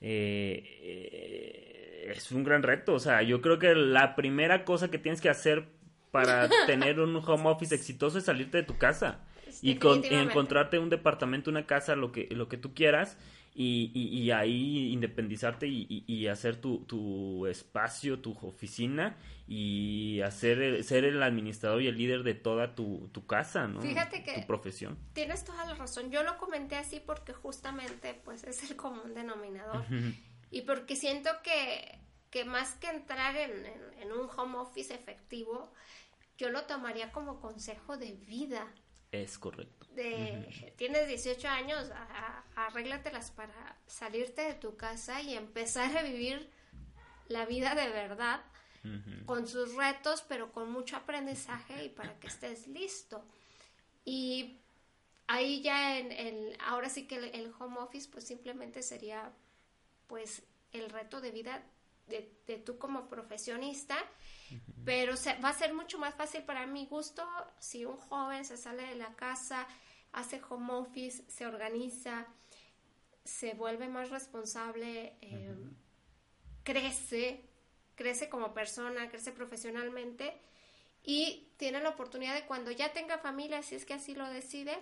[0.00, 4.98] Eh, eh, es un gran reto, o sea, yo creo que la primera cosa que
[4.98, 5.68] tienes que hacer
[6.12, 9.18] para tener un home office exitoso es salirte de tu casa
[9.60, 13.16] y, con, encontrarte un departamento, una casa, lo que, lo que tú quieras
[13.54, 21.22] y, y, ahí independizarte y, hacer tu, tu, espacio, tu oficina y hacer ser el
[21.22, 23.82] administrador y el líder de toda tu, tu casa, ¿no?
[23.82, 24.98] Fíjate que tu profesión.
[25.12, 26.10] Tienes toda la razón.
[26.10, 29.84] Yo lo comenté así porque justamente pues es el común denominador
[30.50, 31.98] y porque siento que,
[32.30, 33.66] que más que entrar en,
[34.00, 35.70] en un home office efectivo,
[36.42, 38.66] yo lo tomaría como consejo de vida.
[39.12, 39.86] Es correcto.
[39.94, 41.88] De, Tienes 18 años,
[42.56, 46.50] arréglatelas para salirte de tu casa y empezar a vivir
[47.28, 48.40] la vida de verdad,
[49.24, 53.24] con sus retos, pero con mucho aprendizaje y para que estés listo.
[54.04, 54.58] Y
[55.28, 59.30] ahí ya en el, ahora sí que el, home office pues simplemente sería
[60.08, 61.62] pues el reto de vida
[62.08, 63.96] de, de tú como profesionista
[64.84, 67.26] pero va a ser mucho más fácil para mi gusto
[67.58, 69.66] si un joven se sale de la casa,
[70.12, 72.26] hace home office, se organiza,
[73.24, 75.54] se vuelve más responsable, eh,
[76.64, 77.44] crece,
[77.94, 80.34] crece como persona, crece profesionalmente
[81.04, 84.78] y tiene la oportunidad de cuando ya tenga familia, si es que así lo decide,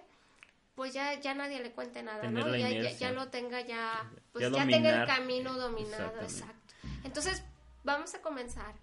[0.75, 2.57] pues ya, ya nadie le cuente nada, ¿no?
[2.57, 6.75] Ya, lo tenga ya, pues ya, tenga el camino dominado, exacto.
[7.05, 7.43] Entonces,
[7.85, 8.75] vamos a comenzar.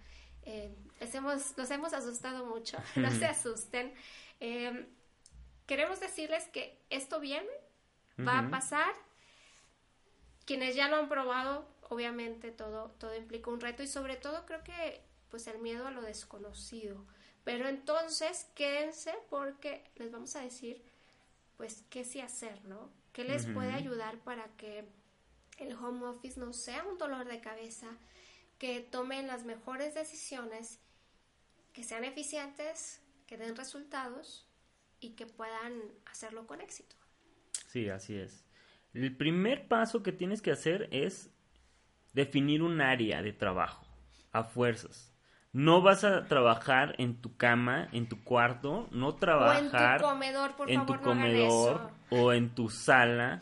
[0.48, 3.94] Eh, hemos, nos hemos asustado mucho, no se asusten.
[4.40, 4.88] Eh,
[5.66, 7.50] queremos decirles que esto viene,
[8.26, 8.94] va a pasar.
[10.46, 14.64] Quienes ya lo han probado, obviamente todo, todo implica un reto y sobre todo creo
[14.64, 17.06] que pues el miedo a lo desconocido.
[17.44, 20.82] Pero entonces quédense porque les vamos a decir
[21.58, 22.90] pues qué sí hacer, ¿no?
[23.12, 24.86] ¿Qué les puede ayudar para que
[25.58, 27.88] el home office no sea un dolor de cabeza,
[28.58, 30.80] que tomen las mejores decisiones,
[31.74, 34.48] que sean eficientes, que den resultados
[35.00, 36.96] y que puedan hacerlo con éxito.
[37.68, 38.44] Sí, así es.
[38.94, 41.30] El primer paso que tienes que hacer es
[42.14, 43.86] definir un área de trabajo
[44.32, 45.14] a fuerzas.
[45.54, 50.56] No vas a trabajar en tu cama, en tu cuarto, no trabajar en tu comedor,
[50.56, 53.42] por en tu comedor o en tu sala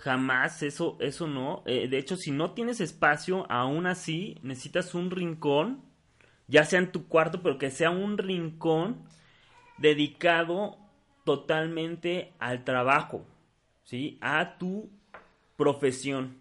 [0.00, 1.62] Jamás, eso, eso no.
[1.66, 5.82] Eh, de hecho, si no tienes espacio, aún así necesitas un rincón,
[6.48, 9.04] ya sea en tu cuarto, pero que sea un rincón
[9.76, 10.78] dedicado
[11.24, 13.26] totalmente al trabajo,
[13.84, 14.16] ¿sí?
[14.22, 14.88] A tu
[15.58, 16.38] profesión,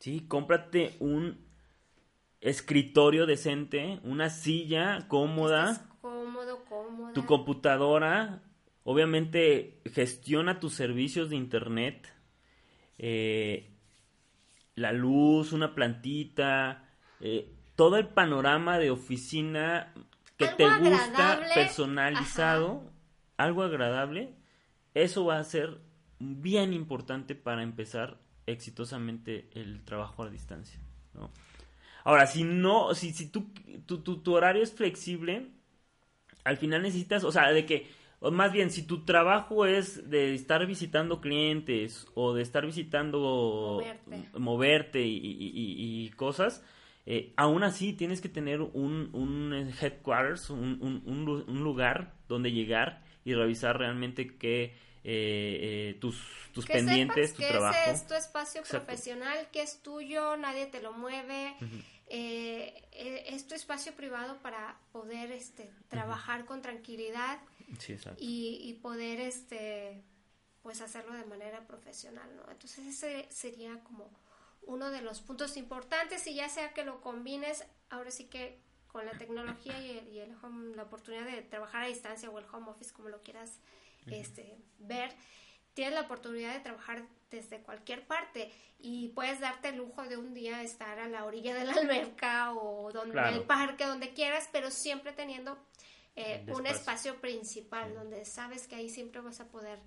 [0.00, 0.24] ¿sí?
[0.26, 1.38] Cómprate un
[2.40, 5.86] escritorio decente, una silla cómoda.
[6.00, 7.12] Cómodo, cómoda.
[7.12, 8.42] Tu computadora,
[8.82, 12.15] obviamente gestiona tus servicios de internet
[12.98, 13.70] eh,
[14.74, 16.88] la luz, una plantita,
[17.20, 19.92] eh, todo el panorama de oficina
[20.36, 22.90] que te gusta personalizado,
[23.36, 24.34] algo agradable,
[24.94, 25.80] eso va a ser
[26.18, 30.80] bien importante para empezar exitosamente el trabajo a distancia.
[32.04, 33.50] Ahora, si no, si, si tu,
[33.86, 35.50] tu horario es flexible,
[36.44, 37.88] al final necesitas, o sea, de que
[38.26, 43.80] o más bien, si tu trabajo es de estar visitando clientes o de estar visitando,
[44.36, 46.64] moverte, y, cosas,
[47.06, 53.34] eh, aún así tienes que tener un, un headquarters, un, un, lugar donde llegar y
[53.34, 56.20] revisar realmente que eh, eh, tus,
[56.52, 57.78] tus pendientes, tu que trabajo.
[57.80, 61.54] Ese es tu espacio profesional, que es tuyo, nadie te lo mueve.
[62.08, 67.38] es tu espacio privado para poder este, trabajar con tranquilidad
[68.18, 70.02] y, poder este
[70.62, 72.42] pues hacerlo de manera profesional, ¿no?
[72.50, 74.10] Entonces ese sería como
[74.62, 79.06] uno de los puntos importantes y ya sea que lo combines, ahora sí que con
[79.06, 80.36] la tecnología y, el,
[80.74, 83.60] la oportunidad de trabajar a distancia o el home office, como lo quieras
[84.06, 85.12] este, ver,
[85.74, 90.34] tienes la oportunidad de trabajar desde cualquier parte y puedes darte el lujo de un
[90.34, 94.70] día estar a la orilla de la alberca o donde el parque, donde quieras, pero
[94.70, 95.58] siempre teniendo
[96.16, 99.78] eh, un espacio principal donde sabes que ahí siempre vas a poder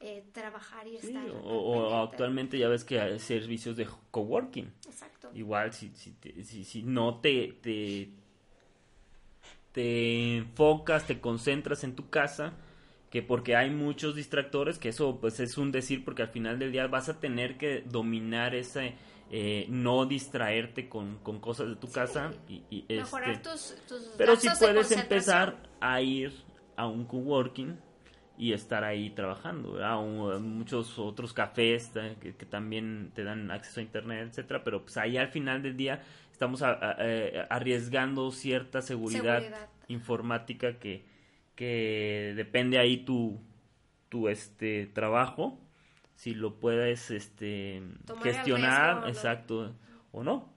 [0.00, 1.24] eh, trabajar y estar.
[1.44, 4.72] O, actualmente ya ves que hay servicios de coworking.
[4.86, 5.30] Exacto.
[5.34, 6.14] Igual si, si,
[6.44, 8.10] si, si no te, te,
[9.72, 12.54] te enfocas, te concentras en tu casa,
[13.10, 16.72] que porque hay muchos distractores, que eso pues es un decir porque al final del
[16.72, 18.94] día vas a tener que dominar ese
[19.30, 24.14] eh, no distraerte con, con, cosas de tu casa y, y mejorar este, tus, tus
[24.16, 26.32] pero si puedes empezar a ir
[26.76, 27.78] a un coworking
[28.36, 33.82] y estar ahí trabajando o, muchos otros cafés eh, que, también te dan acceso a
[33.82, 36.62] internet etcétera pero pues ahí al final del día estamos
[37.00, 39.42] eh, arriesgando cierta seguridad,
[39.88, 41.04] informática que
[41.58, 43.40] que depende ahí tu,
[44.08, 45.58] tu este trabajo,
[46.14, 47.82] si lo puedes este
[48.22, 49.74] gestionar, exacto,
[50.12, 50.52] o no.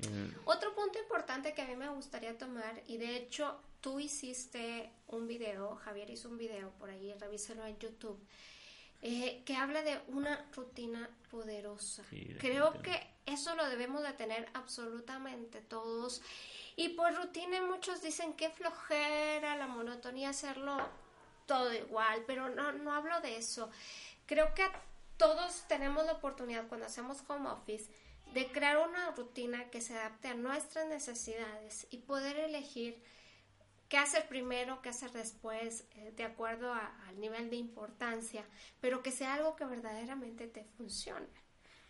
[0.00, 4.90] Eh, Otro punto importante que a mí me gustaría tomar, y de hecho tú hiciste
[5.06, 8.18] un video, Javier hizo un video por ahí, revíselo en YouTube,
[9.00, 12.02] eh, que habla de una rutina poderosa.
[12.40, 16.20] Creo que eso lo debemos de tener absolutamente todos
[16.74, 20.78] y por rutina muchos dicen que flojera, la monotonía, hacerlo
[21.46, 23.70] todo igual, pero no, no hablo de eso.
[24.26, 24.66] Creo que
[25.16, 27.88] todos tenemos la oportunidad cuando hacemos home office
[28.34, 33.00] de crear una rutina que se adapte a nuestras necesidades y poder elegir
[33.88, 38.44] qué hacer primero, qué hacer después, eh, de acuerdo al nivel de importancia,
[38.80, 41.26] pero que sea algo que verdaderamente te funcione.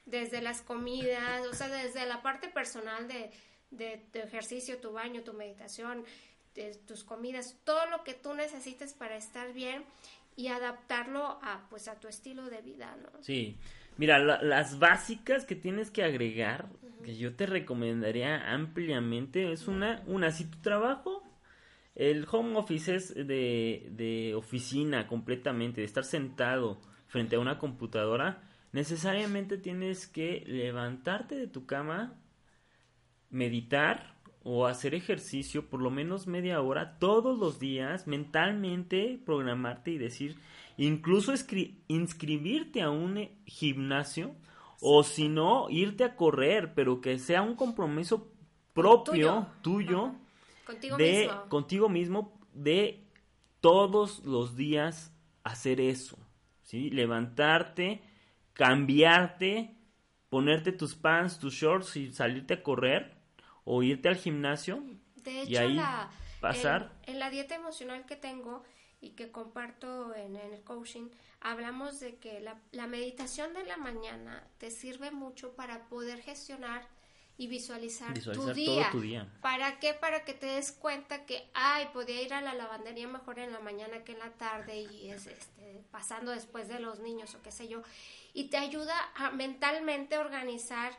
[0.05, 3.31] Desde las comidas, o sea, desde la parte personal de
[3.71, 6.05] de tu ejercicio, tu baño, tu meditación,
[6.55, 9.85] de tus comidas, todo lo que tú necesites para estar bien
[10.37, 13.23] y adaptarlo a pues a tu estilo de vida, ¿no?
[13.23, 13.57] Sí.
[13.99, 16.69] Mira, las básicas que tienes que agregar,
[17.03, 21.16] que yo te recomendaría ampliamente, es una, una, si tu trabajo,
[21.97, 28.43] el home office es de, de oficina completamente, de estar sentado frente a una computadora,
[28.73, 32.21] necesariamente tienes que levantarte de tu cama,
[33.31, 39.99] meditar o hacer ejercicio por lo menos media hora todos los días, mentalmente programarte y
[39.99, 40.37] decir,
[40.77, 41.33] incluso
[41.89, 44.37] inscribirte a un gimnasio
[44.81, 48.31] o si no, irte a correr, pero que sea un compromiso
[48.73, 50.15] propio tuyo,
[50.67, 51.49] Contigo de mismo.
[51.49, 53.07] contigo mismo de
[53.61, 55.13] todos los días
[55.45, 56.19] hacer eso,
[56.63, 56.91] ¿sí?
[56.91, 58.03] Levantarte,
[58.53, 59.77] cambiarte,
[60.29, 63.15] ponerte tus pants, tus shorts y salirte a correr
[63.65, 64.83] o irte al gimnasio
[65.17, 65.81] de hecho, y ahí
[66.41, 66.93] pasar.
[67.05, 68.65] En, la dieta emocional que tengo
[69.01, 71.09] y que comparto en, el coaching,
[71.41, 76.89] hablamos de que la, la, meditación de la mañana te sirve mucho para poder gestionar
[77.39, 78.91] y visualizar, tu, día.
[78.91, 79.29] tu día.
[79.43, 79.93] ¿Para qué?
[79.93, 83.61] Para que te des cuenta que, ay, podía ir a la lavandería mejor en la
[83.61, 87.53] mañana que en la tarde y es este, pasando después de los niños o qué
[87.53, 87.83] sé yo.
[88.33, 90.97] Y te ayuda a mentalmente organizar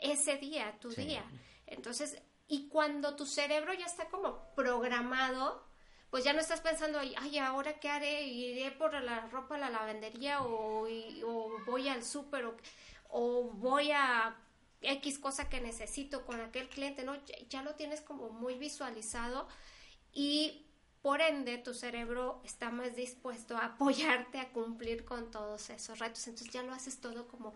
[0.00, 1.24] ese día, tu día.
[1.66, 5.64] Entonces, y cuando tu cerebro ya está como programado,
[6.10, 9.70] pues ya no estás pensando, ay, ahora qué haré, iré por la ropa a la
[9.70, 10.88] lavandería o,
[11.66, 12.56] voy al súper o,
[13.10, 14.34] o, voy a
[14.80, 17.16] X cosa que necesito con aquel cliente, ¿no?
[17.48, 19.48] Ya, lo tienes como muy visualizado
[20.12, 20.66] y
[21.02, 26.26] por ende tu cerebro está más dispuesto a apoyarte a cumplir con todos esos retos,
[26.26, 27.54] entonces ya lo haces todo como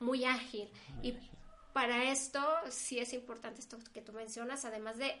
[0.00, 0.70] muy ágil.
[1.02, 1.14] y
[1.72, 5.20] para esto sí es importante esto que tú mencionas, además de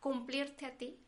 [0.00, 0.98] cumplirte a ti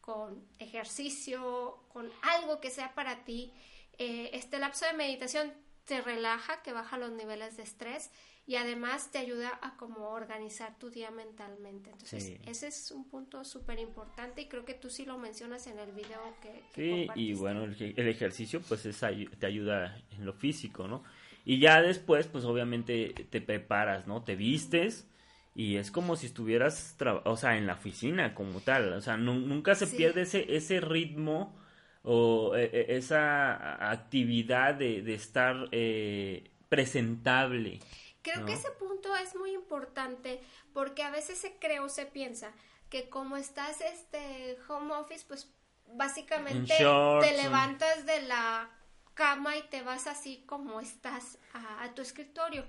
[0.00, 3.52] con ejercicio, con algo que sea para ti.
[3.98, 5.52] Eh, este lapso de meditación
[5.84, 8.10] te relaja, que baja los niveles de estrés
[8.46, 11.90] y además te ayuda a como organizar tu día mentalmente.
[11.90, 15.78] Entonces, ese es un punto súper importante y creo que tú sí lo mencionas en
[15.78, 16.62] el video que...
[16.74, 19.00] sí, y bueno, el, el, ejercicio pues es,
[19.38, 21.02] te ayuda en lo físico, ¿no?
[21.44, 24.22] Y ya después, pues obviamente te preparas, ¿no?
[24.22, 25.08] Te vistes
[25.56, 28.92] y es como si estuvieras, o sea, en la oficina como tal.
[28.92, 31.56] O sea, nunca se pierde ese, ese ritmo
[32.02, 37.78] o e, e, esa actividad de, estar eh, presentable.
[38.26, 40.40] Creo que ese punto es muy importante
[40.72, 42.52] porque a veces se cree o se piensa
[42.90, 45.48] que como estás este home office, pues
[45.92, 48.68] básicamente te levantas de la
[49.14, 52.64] cama y te vas así como estás a, tu escritorio.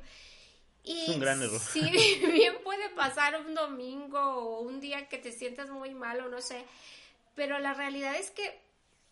[0.84, 1.60] Y es un gran error.
[1.60, 1.82] Sí,
[2.32, 6.40] bien puede pasar un domingo o un día que te sientas muy mal o no
[6.40, 6.66] sé,
[7.34, 8.62] pero la realidad es que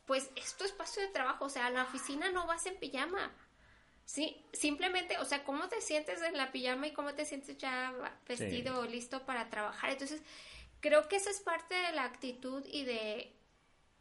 [0.05, 3.31] pues es tu espacio de trabajo, o sea, a la oficina no vas en pijama.
[4.05, 7.93] Sí, simplemente, o sea, cómo te sientes en la pijama y cómo te sientes ya
[8.27, 9.89] vestido o listo para trabajar.
[9.91, 10.21] Entonces,
[10.79, 13.35] creo que esa es parte de la actitud y de,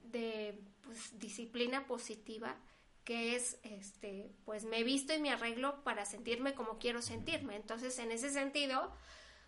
[0.02, 2.56] de pues, disciplina positiva
[3.04, 7.54] que es, este, pues me visto y me arreglo para sentirme como quiero sentirme.
[7.56, 8.92] Entonces, en ese sentido,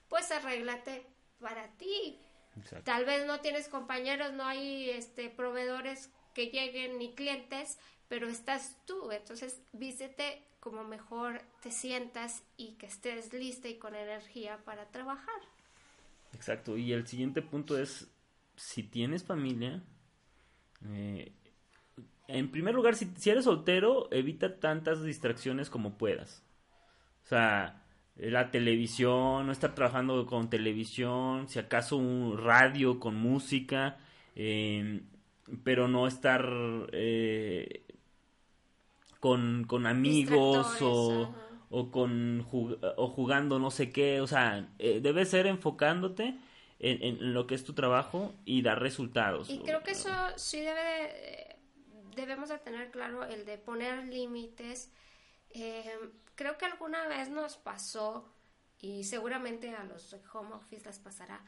[0.08, 1.06] pues arréglate
[1.40, 2.20] para ti.
[2.84, 7.78] Tal vez no tienes compañeros, no hay este, proveedores que lleguen ni clientes,
[8.08, 9.10] pero estás tú.
[9.10, 15.40] Entonces, vístete como mejor te sientas y que estés lista y con energía para trabajar.
[16.32, 16.76] Exacto.
[16.76, 18.08] Y el siguiente punto es,
[18.56, 19.82] si tienes familia,
[20.84, 21.32] eh,
[22.28, 26.42] en primer lugar, si, eres soltero, evita tantas distracciones como puedas.
[27.24, 27.82] O sea,
[28.16, 33.98] la televisión, no estar trabajando con televisión, si acaso un radio con música,
[34.34, 35.06] em,
[35.62, 36.44] pero no estar
[36.92, 37.85] eh,
[39.26, 41.34] con, con, amigos o,
[41.70, 42.46] o, con
[42.96, 44.20] o jugando no sé qué.
[44.20, 46.38] O sea, eh, debes ser enfocándote
[46.78, 49.50] en, en, lo que es tu trabajo y dar resultados.
[49.50, 51.56] Y creo que eso sí debe de
[52.16, 54.90] debemos de tener claro el de poner límites.
[55.50, 55.98] Eh,
[56.34, 58.32] creo que alguna vez nos pasó,
[58.80, 61.44] y seguramente a los home office les pasará,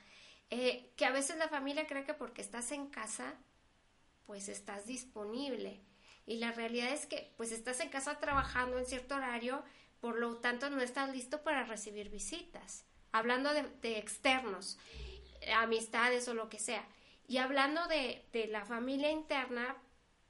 [0.50, 3.34] eh, que a veces la familia cree que porque estás en casa,
[4.26, 5.80] pues estás disponible.
[6.28, 9.62] Y la realidad es que pues estás en casa trabajando en cierto horario,
[9.98, 12.84] por lo tanto no estás listo para recibir visitas.
[13.12, 14.78] Hablando de, externos,
[15.56, 16.86] amistades o lo que sea.
[17.26, 19.74] Y hablando de, de la familia interna,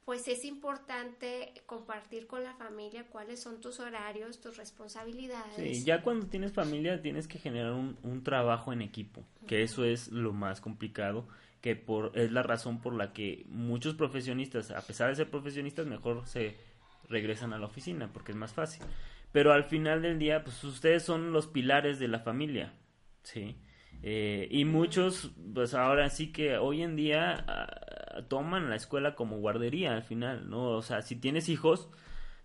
[0.09, 5.55] pues es importante compartir con la familia cuáles son tus horarios, tus responsabilidades.
[5.55, 10.07] Sí, ya cuando tienes familia tienes que generar un, trabajo en equipo, que eso es
[10.07, 11.27] lo más complicado,
[11.61, 15.85] que por es la razón por la que muchos profesionistas, a pesar de ser profesionistas,
[15.85, 16.55] mejor se
[17.09, 18.83] regresan a la oficina porque es más fácil.
[19.31, 22.73] Pero al final del día, pues ustedes son los pilares de la familia,
[23.23, 23.57] ¿sí?
[24.01, 29.37] Eh, y muchos, pues ahora sí que hoy en día ah, toman la escuela como
[29.37, 30.71] guardería al final, ¿no?
[30.71, 31.89] O sea, si tienes hijos,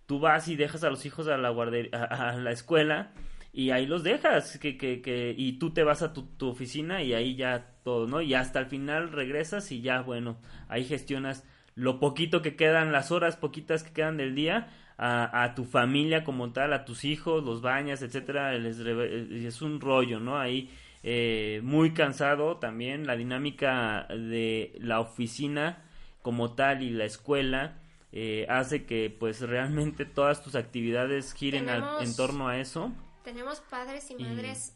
[0.07, 3.13] tú vas y dejas a los hijos a la guardería, a, la escuela
[3.55, 7.05] y ahí los dejas, que, que, que, y tú te vas a tu, tu, oficina
[7.05, 8.21] y ahí ya todo, ¿no?
[8.21, 10.39] Y hasta el final regresas y ya, bueno,
[10.69, 11.45] ahí gestionas
[11.77, 16.25] lo poquito que quedan, las horas poquitas que quedan del día, a, a tu familia
[16.25, 20.39] como tal, a tus hijos, los bañas, etcétera, es un rollo, ¿no?
[20.39, 20.71] Ahí
[21.05, 25.85] eh, muy cansado también, la dinámica de la oficina
[26.23, 27.79] como tal y la escuela
[28.11, 32.93] eh, hace que pues realmente todas tus actividades giren en torno a eso.
[33.25, 34.75] Tenemos padres y madres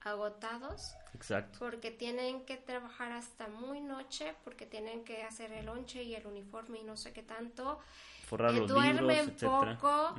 [0.00, 0.94] agotados.
[1.14, 1.58] Exacto.
[1.58, 6.26] Porque tienen que trabajar hasta muy noche, porque tienen que hacer el lonche y el
[6.26, 7.78] uniforme y no sé qué tanto.
[8.26, 10.16] Forrar los duermen poco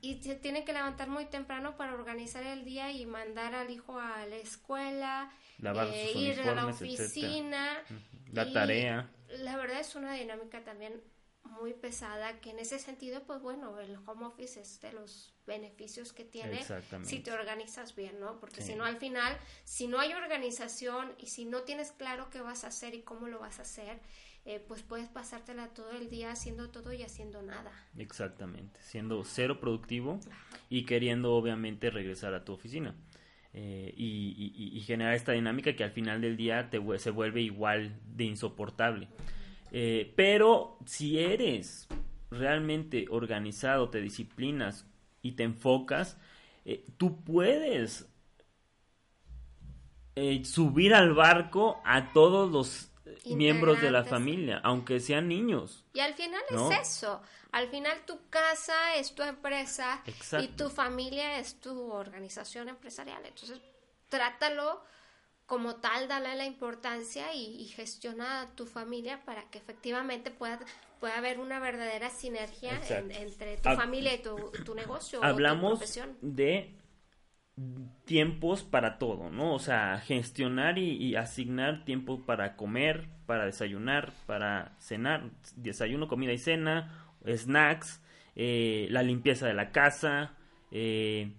[0.00, 3.98] y se tienen que levantar muy temprano para organizar el día y mandar al hijo
[4.00, 5.30] a la escuela,
[5.62, 7.68] eh, ir a la oficina,
[8.32, 9.10] la tarea.
[9.28, 11.02] La verdad es una dinámica también
[11.44, 16.12] muy pesada que en ese sentido pues bueno el home office es de los beneficios
[16.12, 16.60] que tiene
[17.02, 21.26] si te organizas bien no porque si no al final si no hay organización y
[21.26, 24.00] si no tienes claro qué vas a hacer y cómo lo vas a hacer
[24.46, 27.72] eh, pues puedes pasártela todo el día haciendo todo y haciendo nada.
[27.98, 28.80] Exactamente.
[28.80, 30.18] Siendo cero productivo
[30.70, 32.94] y queriendo obviamente regresar a tu oficina.
[33.52, 37.98] Eh, y, y, generar esta dinámica que al final del día te, se vuelve igual
[38.06, 39.08] de insoportable
[39.70, 41.88] eh, pero si eres
[42.30, 44.86] realmente organizado, te disciplinas
[45.22, 46.16] y te enfocas,
[46.64, 48.06] eh, tú puedes
[50.16, 52.90] eh, subir al barco a todos los
[53.24, 55.84] miembros de la familia, aunque sean niños.
[55.92, 57.22] Y al final es eso.
[57.52, 60.02] Al final tu casa es tu empresa
[60.40, 63.24] y tu familia es tu organización empresarial.
[63.26, 63.60] Entonces,
[64.08, 64.84] trátalo
[65.50, 70.60] como tal, dale la importancia y, gestiona a tu familia para que efectivamente pueda,
[71.00, 72.80] pueda haber una verdadera sinergia
[73.18, 75.18] entre tu familia y tu, negocio.
[75.24, 76.72] Hablamos de
[78.04, 79.52] tiempos para todo, ¿no?
[79.52, 86.38] O sea, gestionar y, asignar tiempo para comer, para desayunar, para cenar, desayuno, comida y
[86.38, 88.00] cena, snacks,
[88.36, 90.36] eh, la limpieza de la casa,
[90.70, 91.32] eh,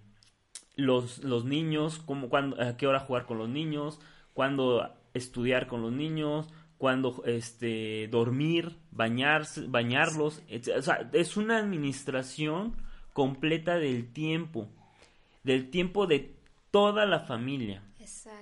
[0.76, 4.00] los, los niños, cómo, cuándo, a qué hora jugar con los niños,
[4.32, 6.48] cuándo estudiar con los niños,
[6.78, 10.42] cuándo este, dormir, bañarse, bañarlos.
[10.76, 12.76] O sea, es una administración
[13.12, 14.68] completa del tiempo,
[15.44, 16.34] del tiempo de
[16.70, 17.82] toda la familia.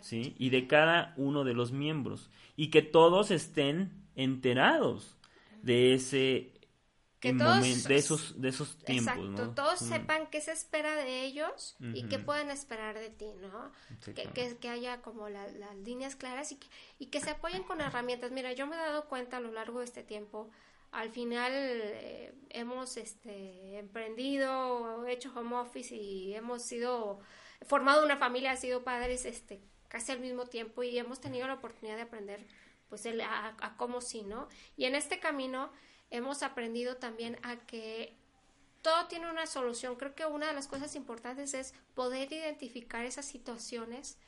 [0.00, 0.34] ¿sí?
[0.38, 2.30] Y de cada uno de los miembros.
[2.56, 5.16] Y que todos estén enterados.
[5.62, 6.52] de ese
[7.20, 9.88] que todos, de esos de esos tiempos exacto, todos mm.
[9.88, 13.70] sepan qué se espera de ellos y qué pueden esperar de ti no
[14.14, 16.66] que, que, haya como las líneas claras y que,
[16.98, 18.30] y que se apoyen con herramientas.
[18.32, 20.50] Mira yo me he dado cuenta a lo largo de este tiempo
[20.92, 27.20] al final eh, hemos este emprendido hecho home office y hemos sido
[27.62, 31.54] formado una familia ha sido padres este casi al mismo tiempo y hemos tenido la
[31.54, 32.46] oportunidad de aprender
[32.88, 35.70] pues el, a, a cómo sí no y en este camino
[36.10, 38.16] hemos aprendido también a que
[38.82, 39.96] todo tiene una solución.
[39.96, 44.18] Creo que una de las cosas importantes es poder identificar esas situaciones,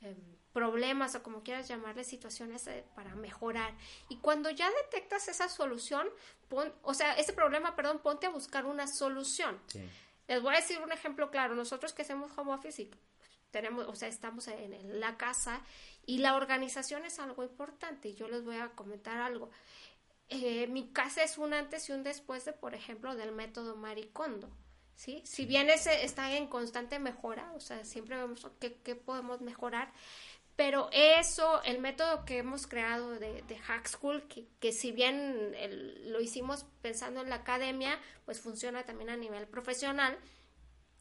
[0.00, 0.16] em,
[0.52, 3.74] problemas o como quieras llamarle, situaciones eh, para mejorar.
[4.08, 6.08] Y cuando ya detectas esa solución,
[6.82, 9.60] o sea, ese problema, perdón, ponte a buscar una solución.
[10.26, 11.54] Les voy a decir un ejemplo claro.
[11.54, 12.90] Nosotros que hacemos home office y
[13.50, 15.60] tenemos, o sea, estamos en la casa
[16.06, 18.08] y la organización es algo importante.
[18.08, 19.50] Y yo les voy a comentar algo.
[20.30, 24.50] Eh, mi casa es un antes y un después de, por ejemplo, del método Maricondo.
[24.94, 25.22] ¿sí?
[25.24, 29.92] Si bien ese está en constante mejora, o sea, siempre vemos qué, podemos mejorar,
[30.56, 35.54] pero eso, el método que hemos creado de, de Hack School, que, que si bien
[36.10, 40.18] lo hicimos pensando en la academia, pues funciona también a nivel profesional.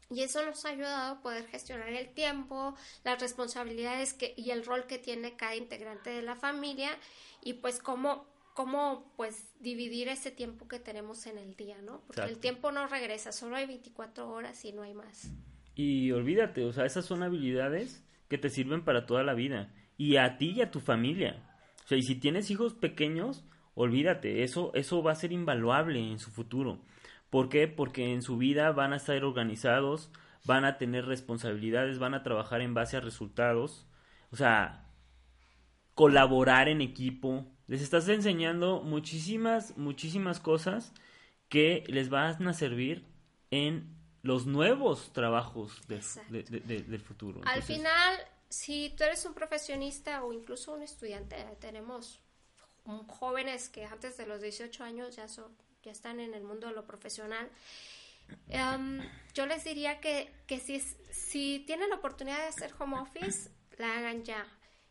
[0.09, 4.63] Y eso nos ha ayudado a poder gestionar el tiempo, las responsabilidades que, y el
[4.63, 6.97] rol que tiene cada integrante de la familia
[7.41, 8.25] y pues cómo
[8.58, 12.01] cómo pues dividir ese tiempo que tenemos en el día, ¿no?
[12.08, 15.32] Porque el tiempo no regresa, solo hay 24 horas y no hay más.
[15.76, 20.16] Y olvídate, o sea, esas son habilidades que te sirven para toda la vida y
[20.16, 21.39] a ti y a tu familia.
[21.86, 23.45] O sea, y si tienes hijos pequeños,
[23.76, 26.82] olvídate, eso eso va a ser invaluable en su futuro.
[27.30, 27.68] ¿Por qué?
[27.68, 30.10] Porque en su vida van a estar organizados,
[30.45, 33.88] van a tener responsabilidades, van a trabajar en base a resultados.
[34.32, 34.89] O sea,
[35.93, 40.93] colaborar en equipo, les estás enseñando muchísimas, muchísimas cosas
[41.49, 43.05] que les van a servir
[43.51, 47.41] en los nuevos trabajos del futuro.
[47.45, 48.18] Al final,
[48.49, 52.20] si tú eres un profesionista o incluso un estudiante, tenemos
[53.07, 56.74] jóvenes que antes de los 18 años ya, son, ya están en el mundo de
[56.74, 57.49] lo profesional.
[58.49, 59.01] Em,
[59.34, 60.80] yo les diría que, que si,
[61.11, 64.45] si tienen la oportunidad de hacer home office, la hagan ya.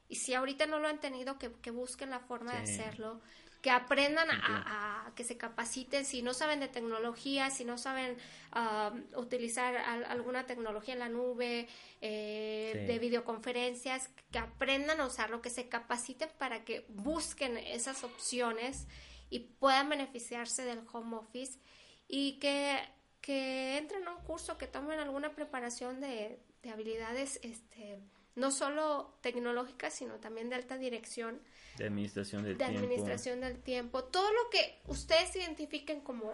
[0.09, 3.20] Y si ahorita no lo han tenido, que, busquen la forma de hacerlo,
[3.61, 8.16] que aprendan a, que se capaciten, si no saben de tecnología, si no saben
[8.52, 11.66] ah, utilizar alguna tecnología en la nube,
[12.00, 18.86] eh, de videoconferencias, que aprendan a usarlo, que se capaciten para que busquen esas opciones
[19.30, 21.59] y puedan beneficiarse del home office
[22.07, 22.78] y que,
[23.20, 27.98] que entren a un curso, que tomen alguna preparación de, de habilidades este,
[28.37, 31.41] no solo tecnológica, sino también de alta dirección.
[31.78, 32.72] De administración del tiempo.
[32.72, 34.05] De administración del tiempo.
[34.05, 36.32] Todo lo que ustedes identifiquen como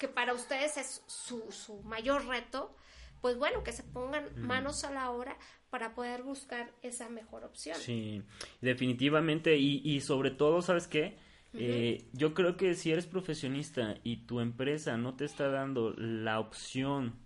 [0.00, 2.74] que para ustedes es su, su mayor reto,
[3.20, 5.38] pues bueno, que se pongan manos a la obra
[5.70, 7.76] para poder buscar esa mejor opción.
[7.76, 8.22] Sí,
[8.60, 9.56] definitivamente.
[9.56, 11.16] Y, y sobre todo, ¿sabes qué?
[11.54, 16.40] Eh, yo creo que si eres profesionista y tu empresa no te está dando la
[16.40, 17.18] opción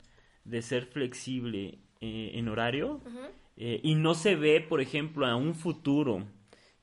[0.45, 3.01] de ser flexible eh, en horario,
[3.57, 6.27] eh, y no se ve, por ejemplo, a un futuro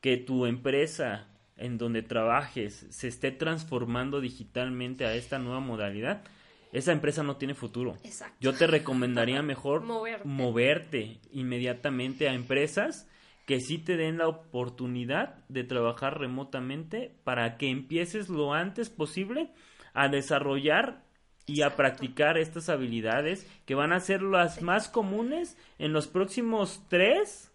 [0.01, 6.23] que tu empresa en donde trabajes se esté transformando digitalmente a esta nueva modalidad,
[6.71, 7.97] esa empresa no tiene futuro.
[8.39, 9.83] Yo te recomendaría mejor
[10.25, 11.19] moverte.
[11.31, 13.07] inmediatamente a empresas
[13.45, 19.51] que sí te den la oportunidad de trabajar remotamente para que empieces lo antes posible
[19.93, 21.03] a desarrollar
[21.45, 26.81] y a practicar estas habilidades que van a ser las más comunes en los próximos
[26.87, 27.51] tres,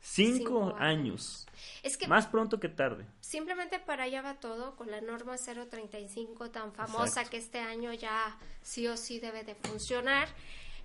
[0.00, 1.46] cinco, años.
[1.82, 3.04] Es que más pronto que tarde.
[3.20, 8.38] Simplemente para allá va todo con la norma 035 tan famosa que este año ya
[8.62, 10.28] sí o sí debe de funcionar.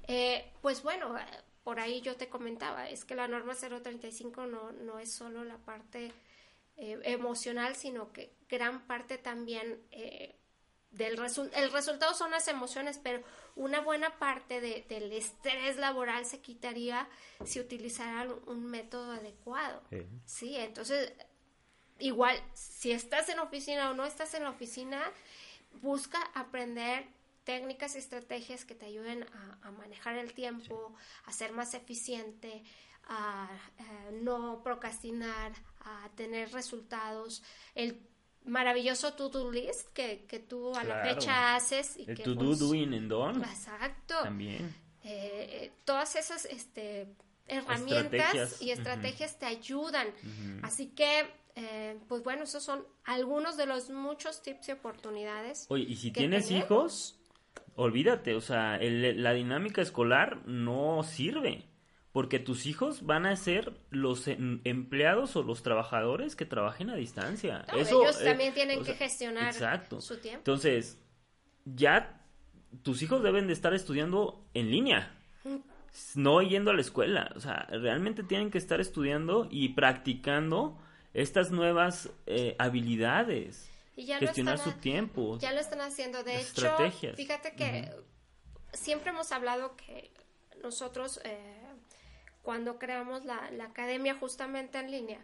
[0.07, 1.15] Eh, pues bueno,
[1.63, 5.57] por ahí yo te comentaba, es que la norma 035 no, no es solo la
[5.57, 6.13] parte
[6.77, 10.36] eh, emocional, sino que gran parte también eh,
[10.97, 11.19] del
[11.53, 13.23] el resultado son las emociones, pero
[13.55, 17.07] una buena parte del estrés laboral se quitaría
[17.45, 19.81] si utilizaran un método adecuado.
[20.25, 21.13] Sí, entonces,
[21.99, 25.01] igual, si estás en oficina o no estás en la oficina,
[25.81, 27.05] busca aprender
[27.43, 29.25] técnicas y estrategias que te ayuden
[29.63, 30.93] a, manejar el tiempo,
[31.25, 32.63] a ser más eficiente,
[33.07, 37.43] a, a no procrastinar, a tener resultados.
[37.75, 38.01] El
[38.47, 41.97] maravilloso to-do list que, que tú a la fecha haces.
[41.97, 43.43] Y el to-do pues, doing and done.
[43.43, 44.15] Exacto.
[44.23, 44.73] También.
[45.03, 47.07] Eh, todas esas este,
[47.47, 50.07] herramientas y estrategias te ayudan.
[50.63, 51.25] Así que
[51.59, 55.65] eh, pues bueno, esos son algunos de los muchos tips y oportunidades.
[55.69, 57.17] Oye, y si tienes hijos,
[57.75, 61.63] olvídate, o sea, la dinámica escolar no sirve.
[62.17, 67.63] Porque tus hijos van a ser los empleados o los trabajadores que trabajen a distancia.
[67.75, 70.39] ellos también tienen que gestionar su tiempo.
[70.39, 70.97] Entonces,
[71.63, 72.19] ya
[72.81, 75.13] tus hijos deben de estar estudiando en línea
[76.15, 77.31] no yendo a la escuela.
[77.35, 80.75] O sea, realmente tienen que estar estudiando y practicando
[81.13, 83.69] estas nuevas eh, habilidades.
[83.95, 85.37] Y ya gestionar su tiempo.
[85.37, 86.23] Ya lo están haciendo.
[86.23, 86.75] De hecho,
[87.15, 87.93] fíjate que
[88.73, 90.11] siempre hemos hablado que
[90.63, 91.66] nosotros, eh,
[92.47, 95.19] cuando creamos la, la, academia justamente en línea,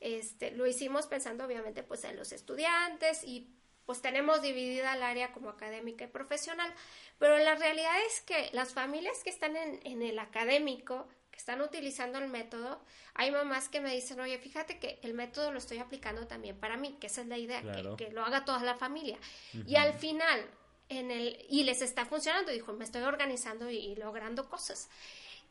[0.00, 3.54] este, lo hicimos pensando obviamente pues en los estudiantes y
[3.86, 6.70] pues tenemos dividida el área como académica y profesional,
[7.18, 12.18] pero la realidad es que las familias que están en, el académico, que están utilizando
[12.18, 16.26] el método, hay mamás que me dicen, oye, fíjate que el método lo estoy aplicando
[16.26, 17.62] también para mí, que esa es la idea,
[17.96, 19.18] que, lo haga toda la familia.
[19.66, 20.44] Y al final,
[20.90, 24.90] en el, y les está funcionando, dijo, me estoy organizando y logrando cosas.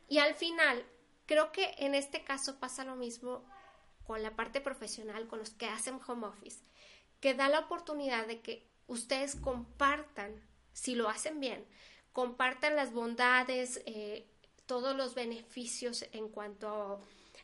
[0.09, 0.85] Y al final,
[1.27, 3.45] creo que en este caso pasa lo mismo
[4.05, 6.59] con la parte profesional, con los que hacen home office
[7.19, 10.41] que da la oportunidad de que ustedes compartan,
[10.73, 11.65] si lo hacen bien,
[12.13, 14.27] compartan las bondades, eh,
[14.65, 17.01] todos los beneficios en cuanto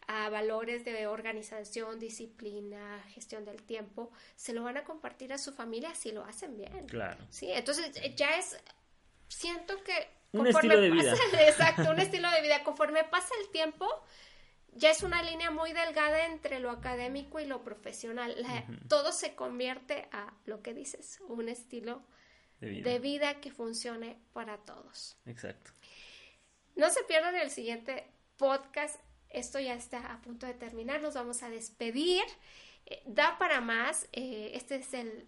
[0.07, 5.53] a, valores de organización, disciplina, gestión del tiempo, se lo van a compartir a su
[5.53, 6.88] familia si lo hacen bien.
[6.88, 7.25] Claro.
[7.29, 8.57] Sí, entonces ya es,
[9.29, 10.22] siento que...
[10.34, 11.15] Un estilo de vida.
[11.47, 12.63] exacto, un estilo de vida.
[12.63, 13.88] Conforme pasa el tiempo,
[14.73, 18.36] ya es una línea muy delgada entre lo académico y lo profesional.
[18.88, 22.01] Todo se convierte a lo que dices, un estilo
[22.59, 23.39] de vida.
[23.41, 25.17] que funcione para todos.
[25.25, 25.71] Exacto.
[26.75, 28.07] No se pierdan el siguiente
[28.38, 28.99] podcast.
[29.29, 31.01] Esto ya está a punto de terminar.
[31.01, 32.23] Nos vamos a despedir.
[32.86, 34.07] Eh, da para más.
[34.11, 35.27] Eh, este es el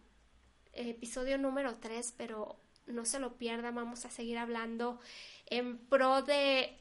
[0.74, 3.76] episodio número 3, pero no se lo pierdan.
[3.76, 5.00] Vamos a seguir hablando
[5.48, 6.78] en pro de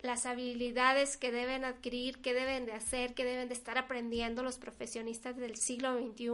[0.00, 4.58] las habilidades que deben adquirir, que deben de hacer, que deben de estar aprendiendo los
[4.58, 6.30] profesionistas del siglo XXI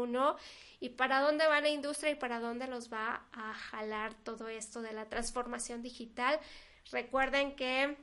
[0.80, 4.82] y para dónde va la industria y para dónde los va a jalar todo esto
[4.82, 6.38] de la transformación digital.
[6.90, 7.96] Recuerden que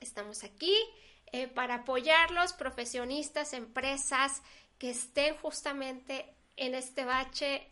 [0.00, 0.74] estamos aquí
[1.32, 4.42] eh, para apoyar los profesionistas, empresas
[4.78, 7.66] que estén justamente en este bache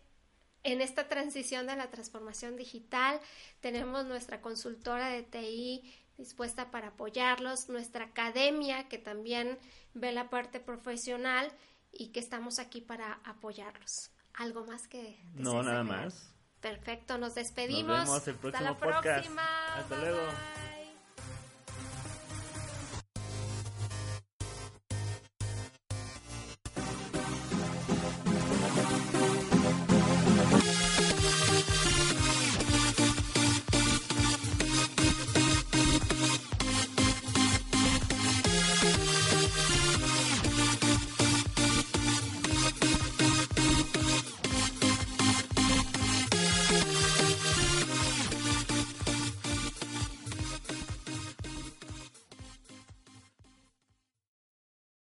[0.62, 3.20] en esta transición de la transformación digital.
[3.60, 9.58] Tenemos nuestra consultora de TI dispuesta para apoyarlos, nuestra academia que también
[9.94, 11.50] ve la parte profesional
[11.92, 14.10] y que estamos aquí para apoyarlos.
[14.34, 15.18] ¿Algo más que...
[15.34, 16.32] No, nada más.
[16.60, 18.06] Perfecto, nos despedimos.
[18.06, 19.76] Nos vemos el próximo Hasta la próxima.
[19.76, 20.20] Hasta luego.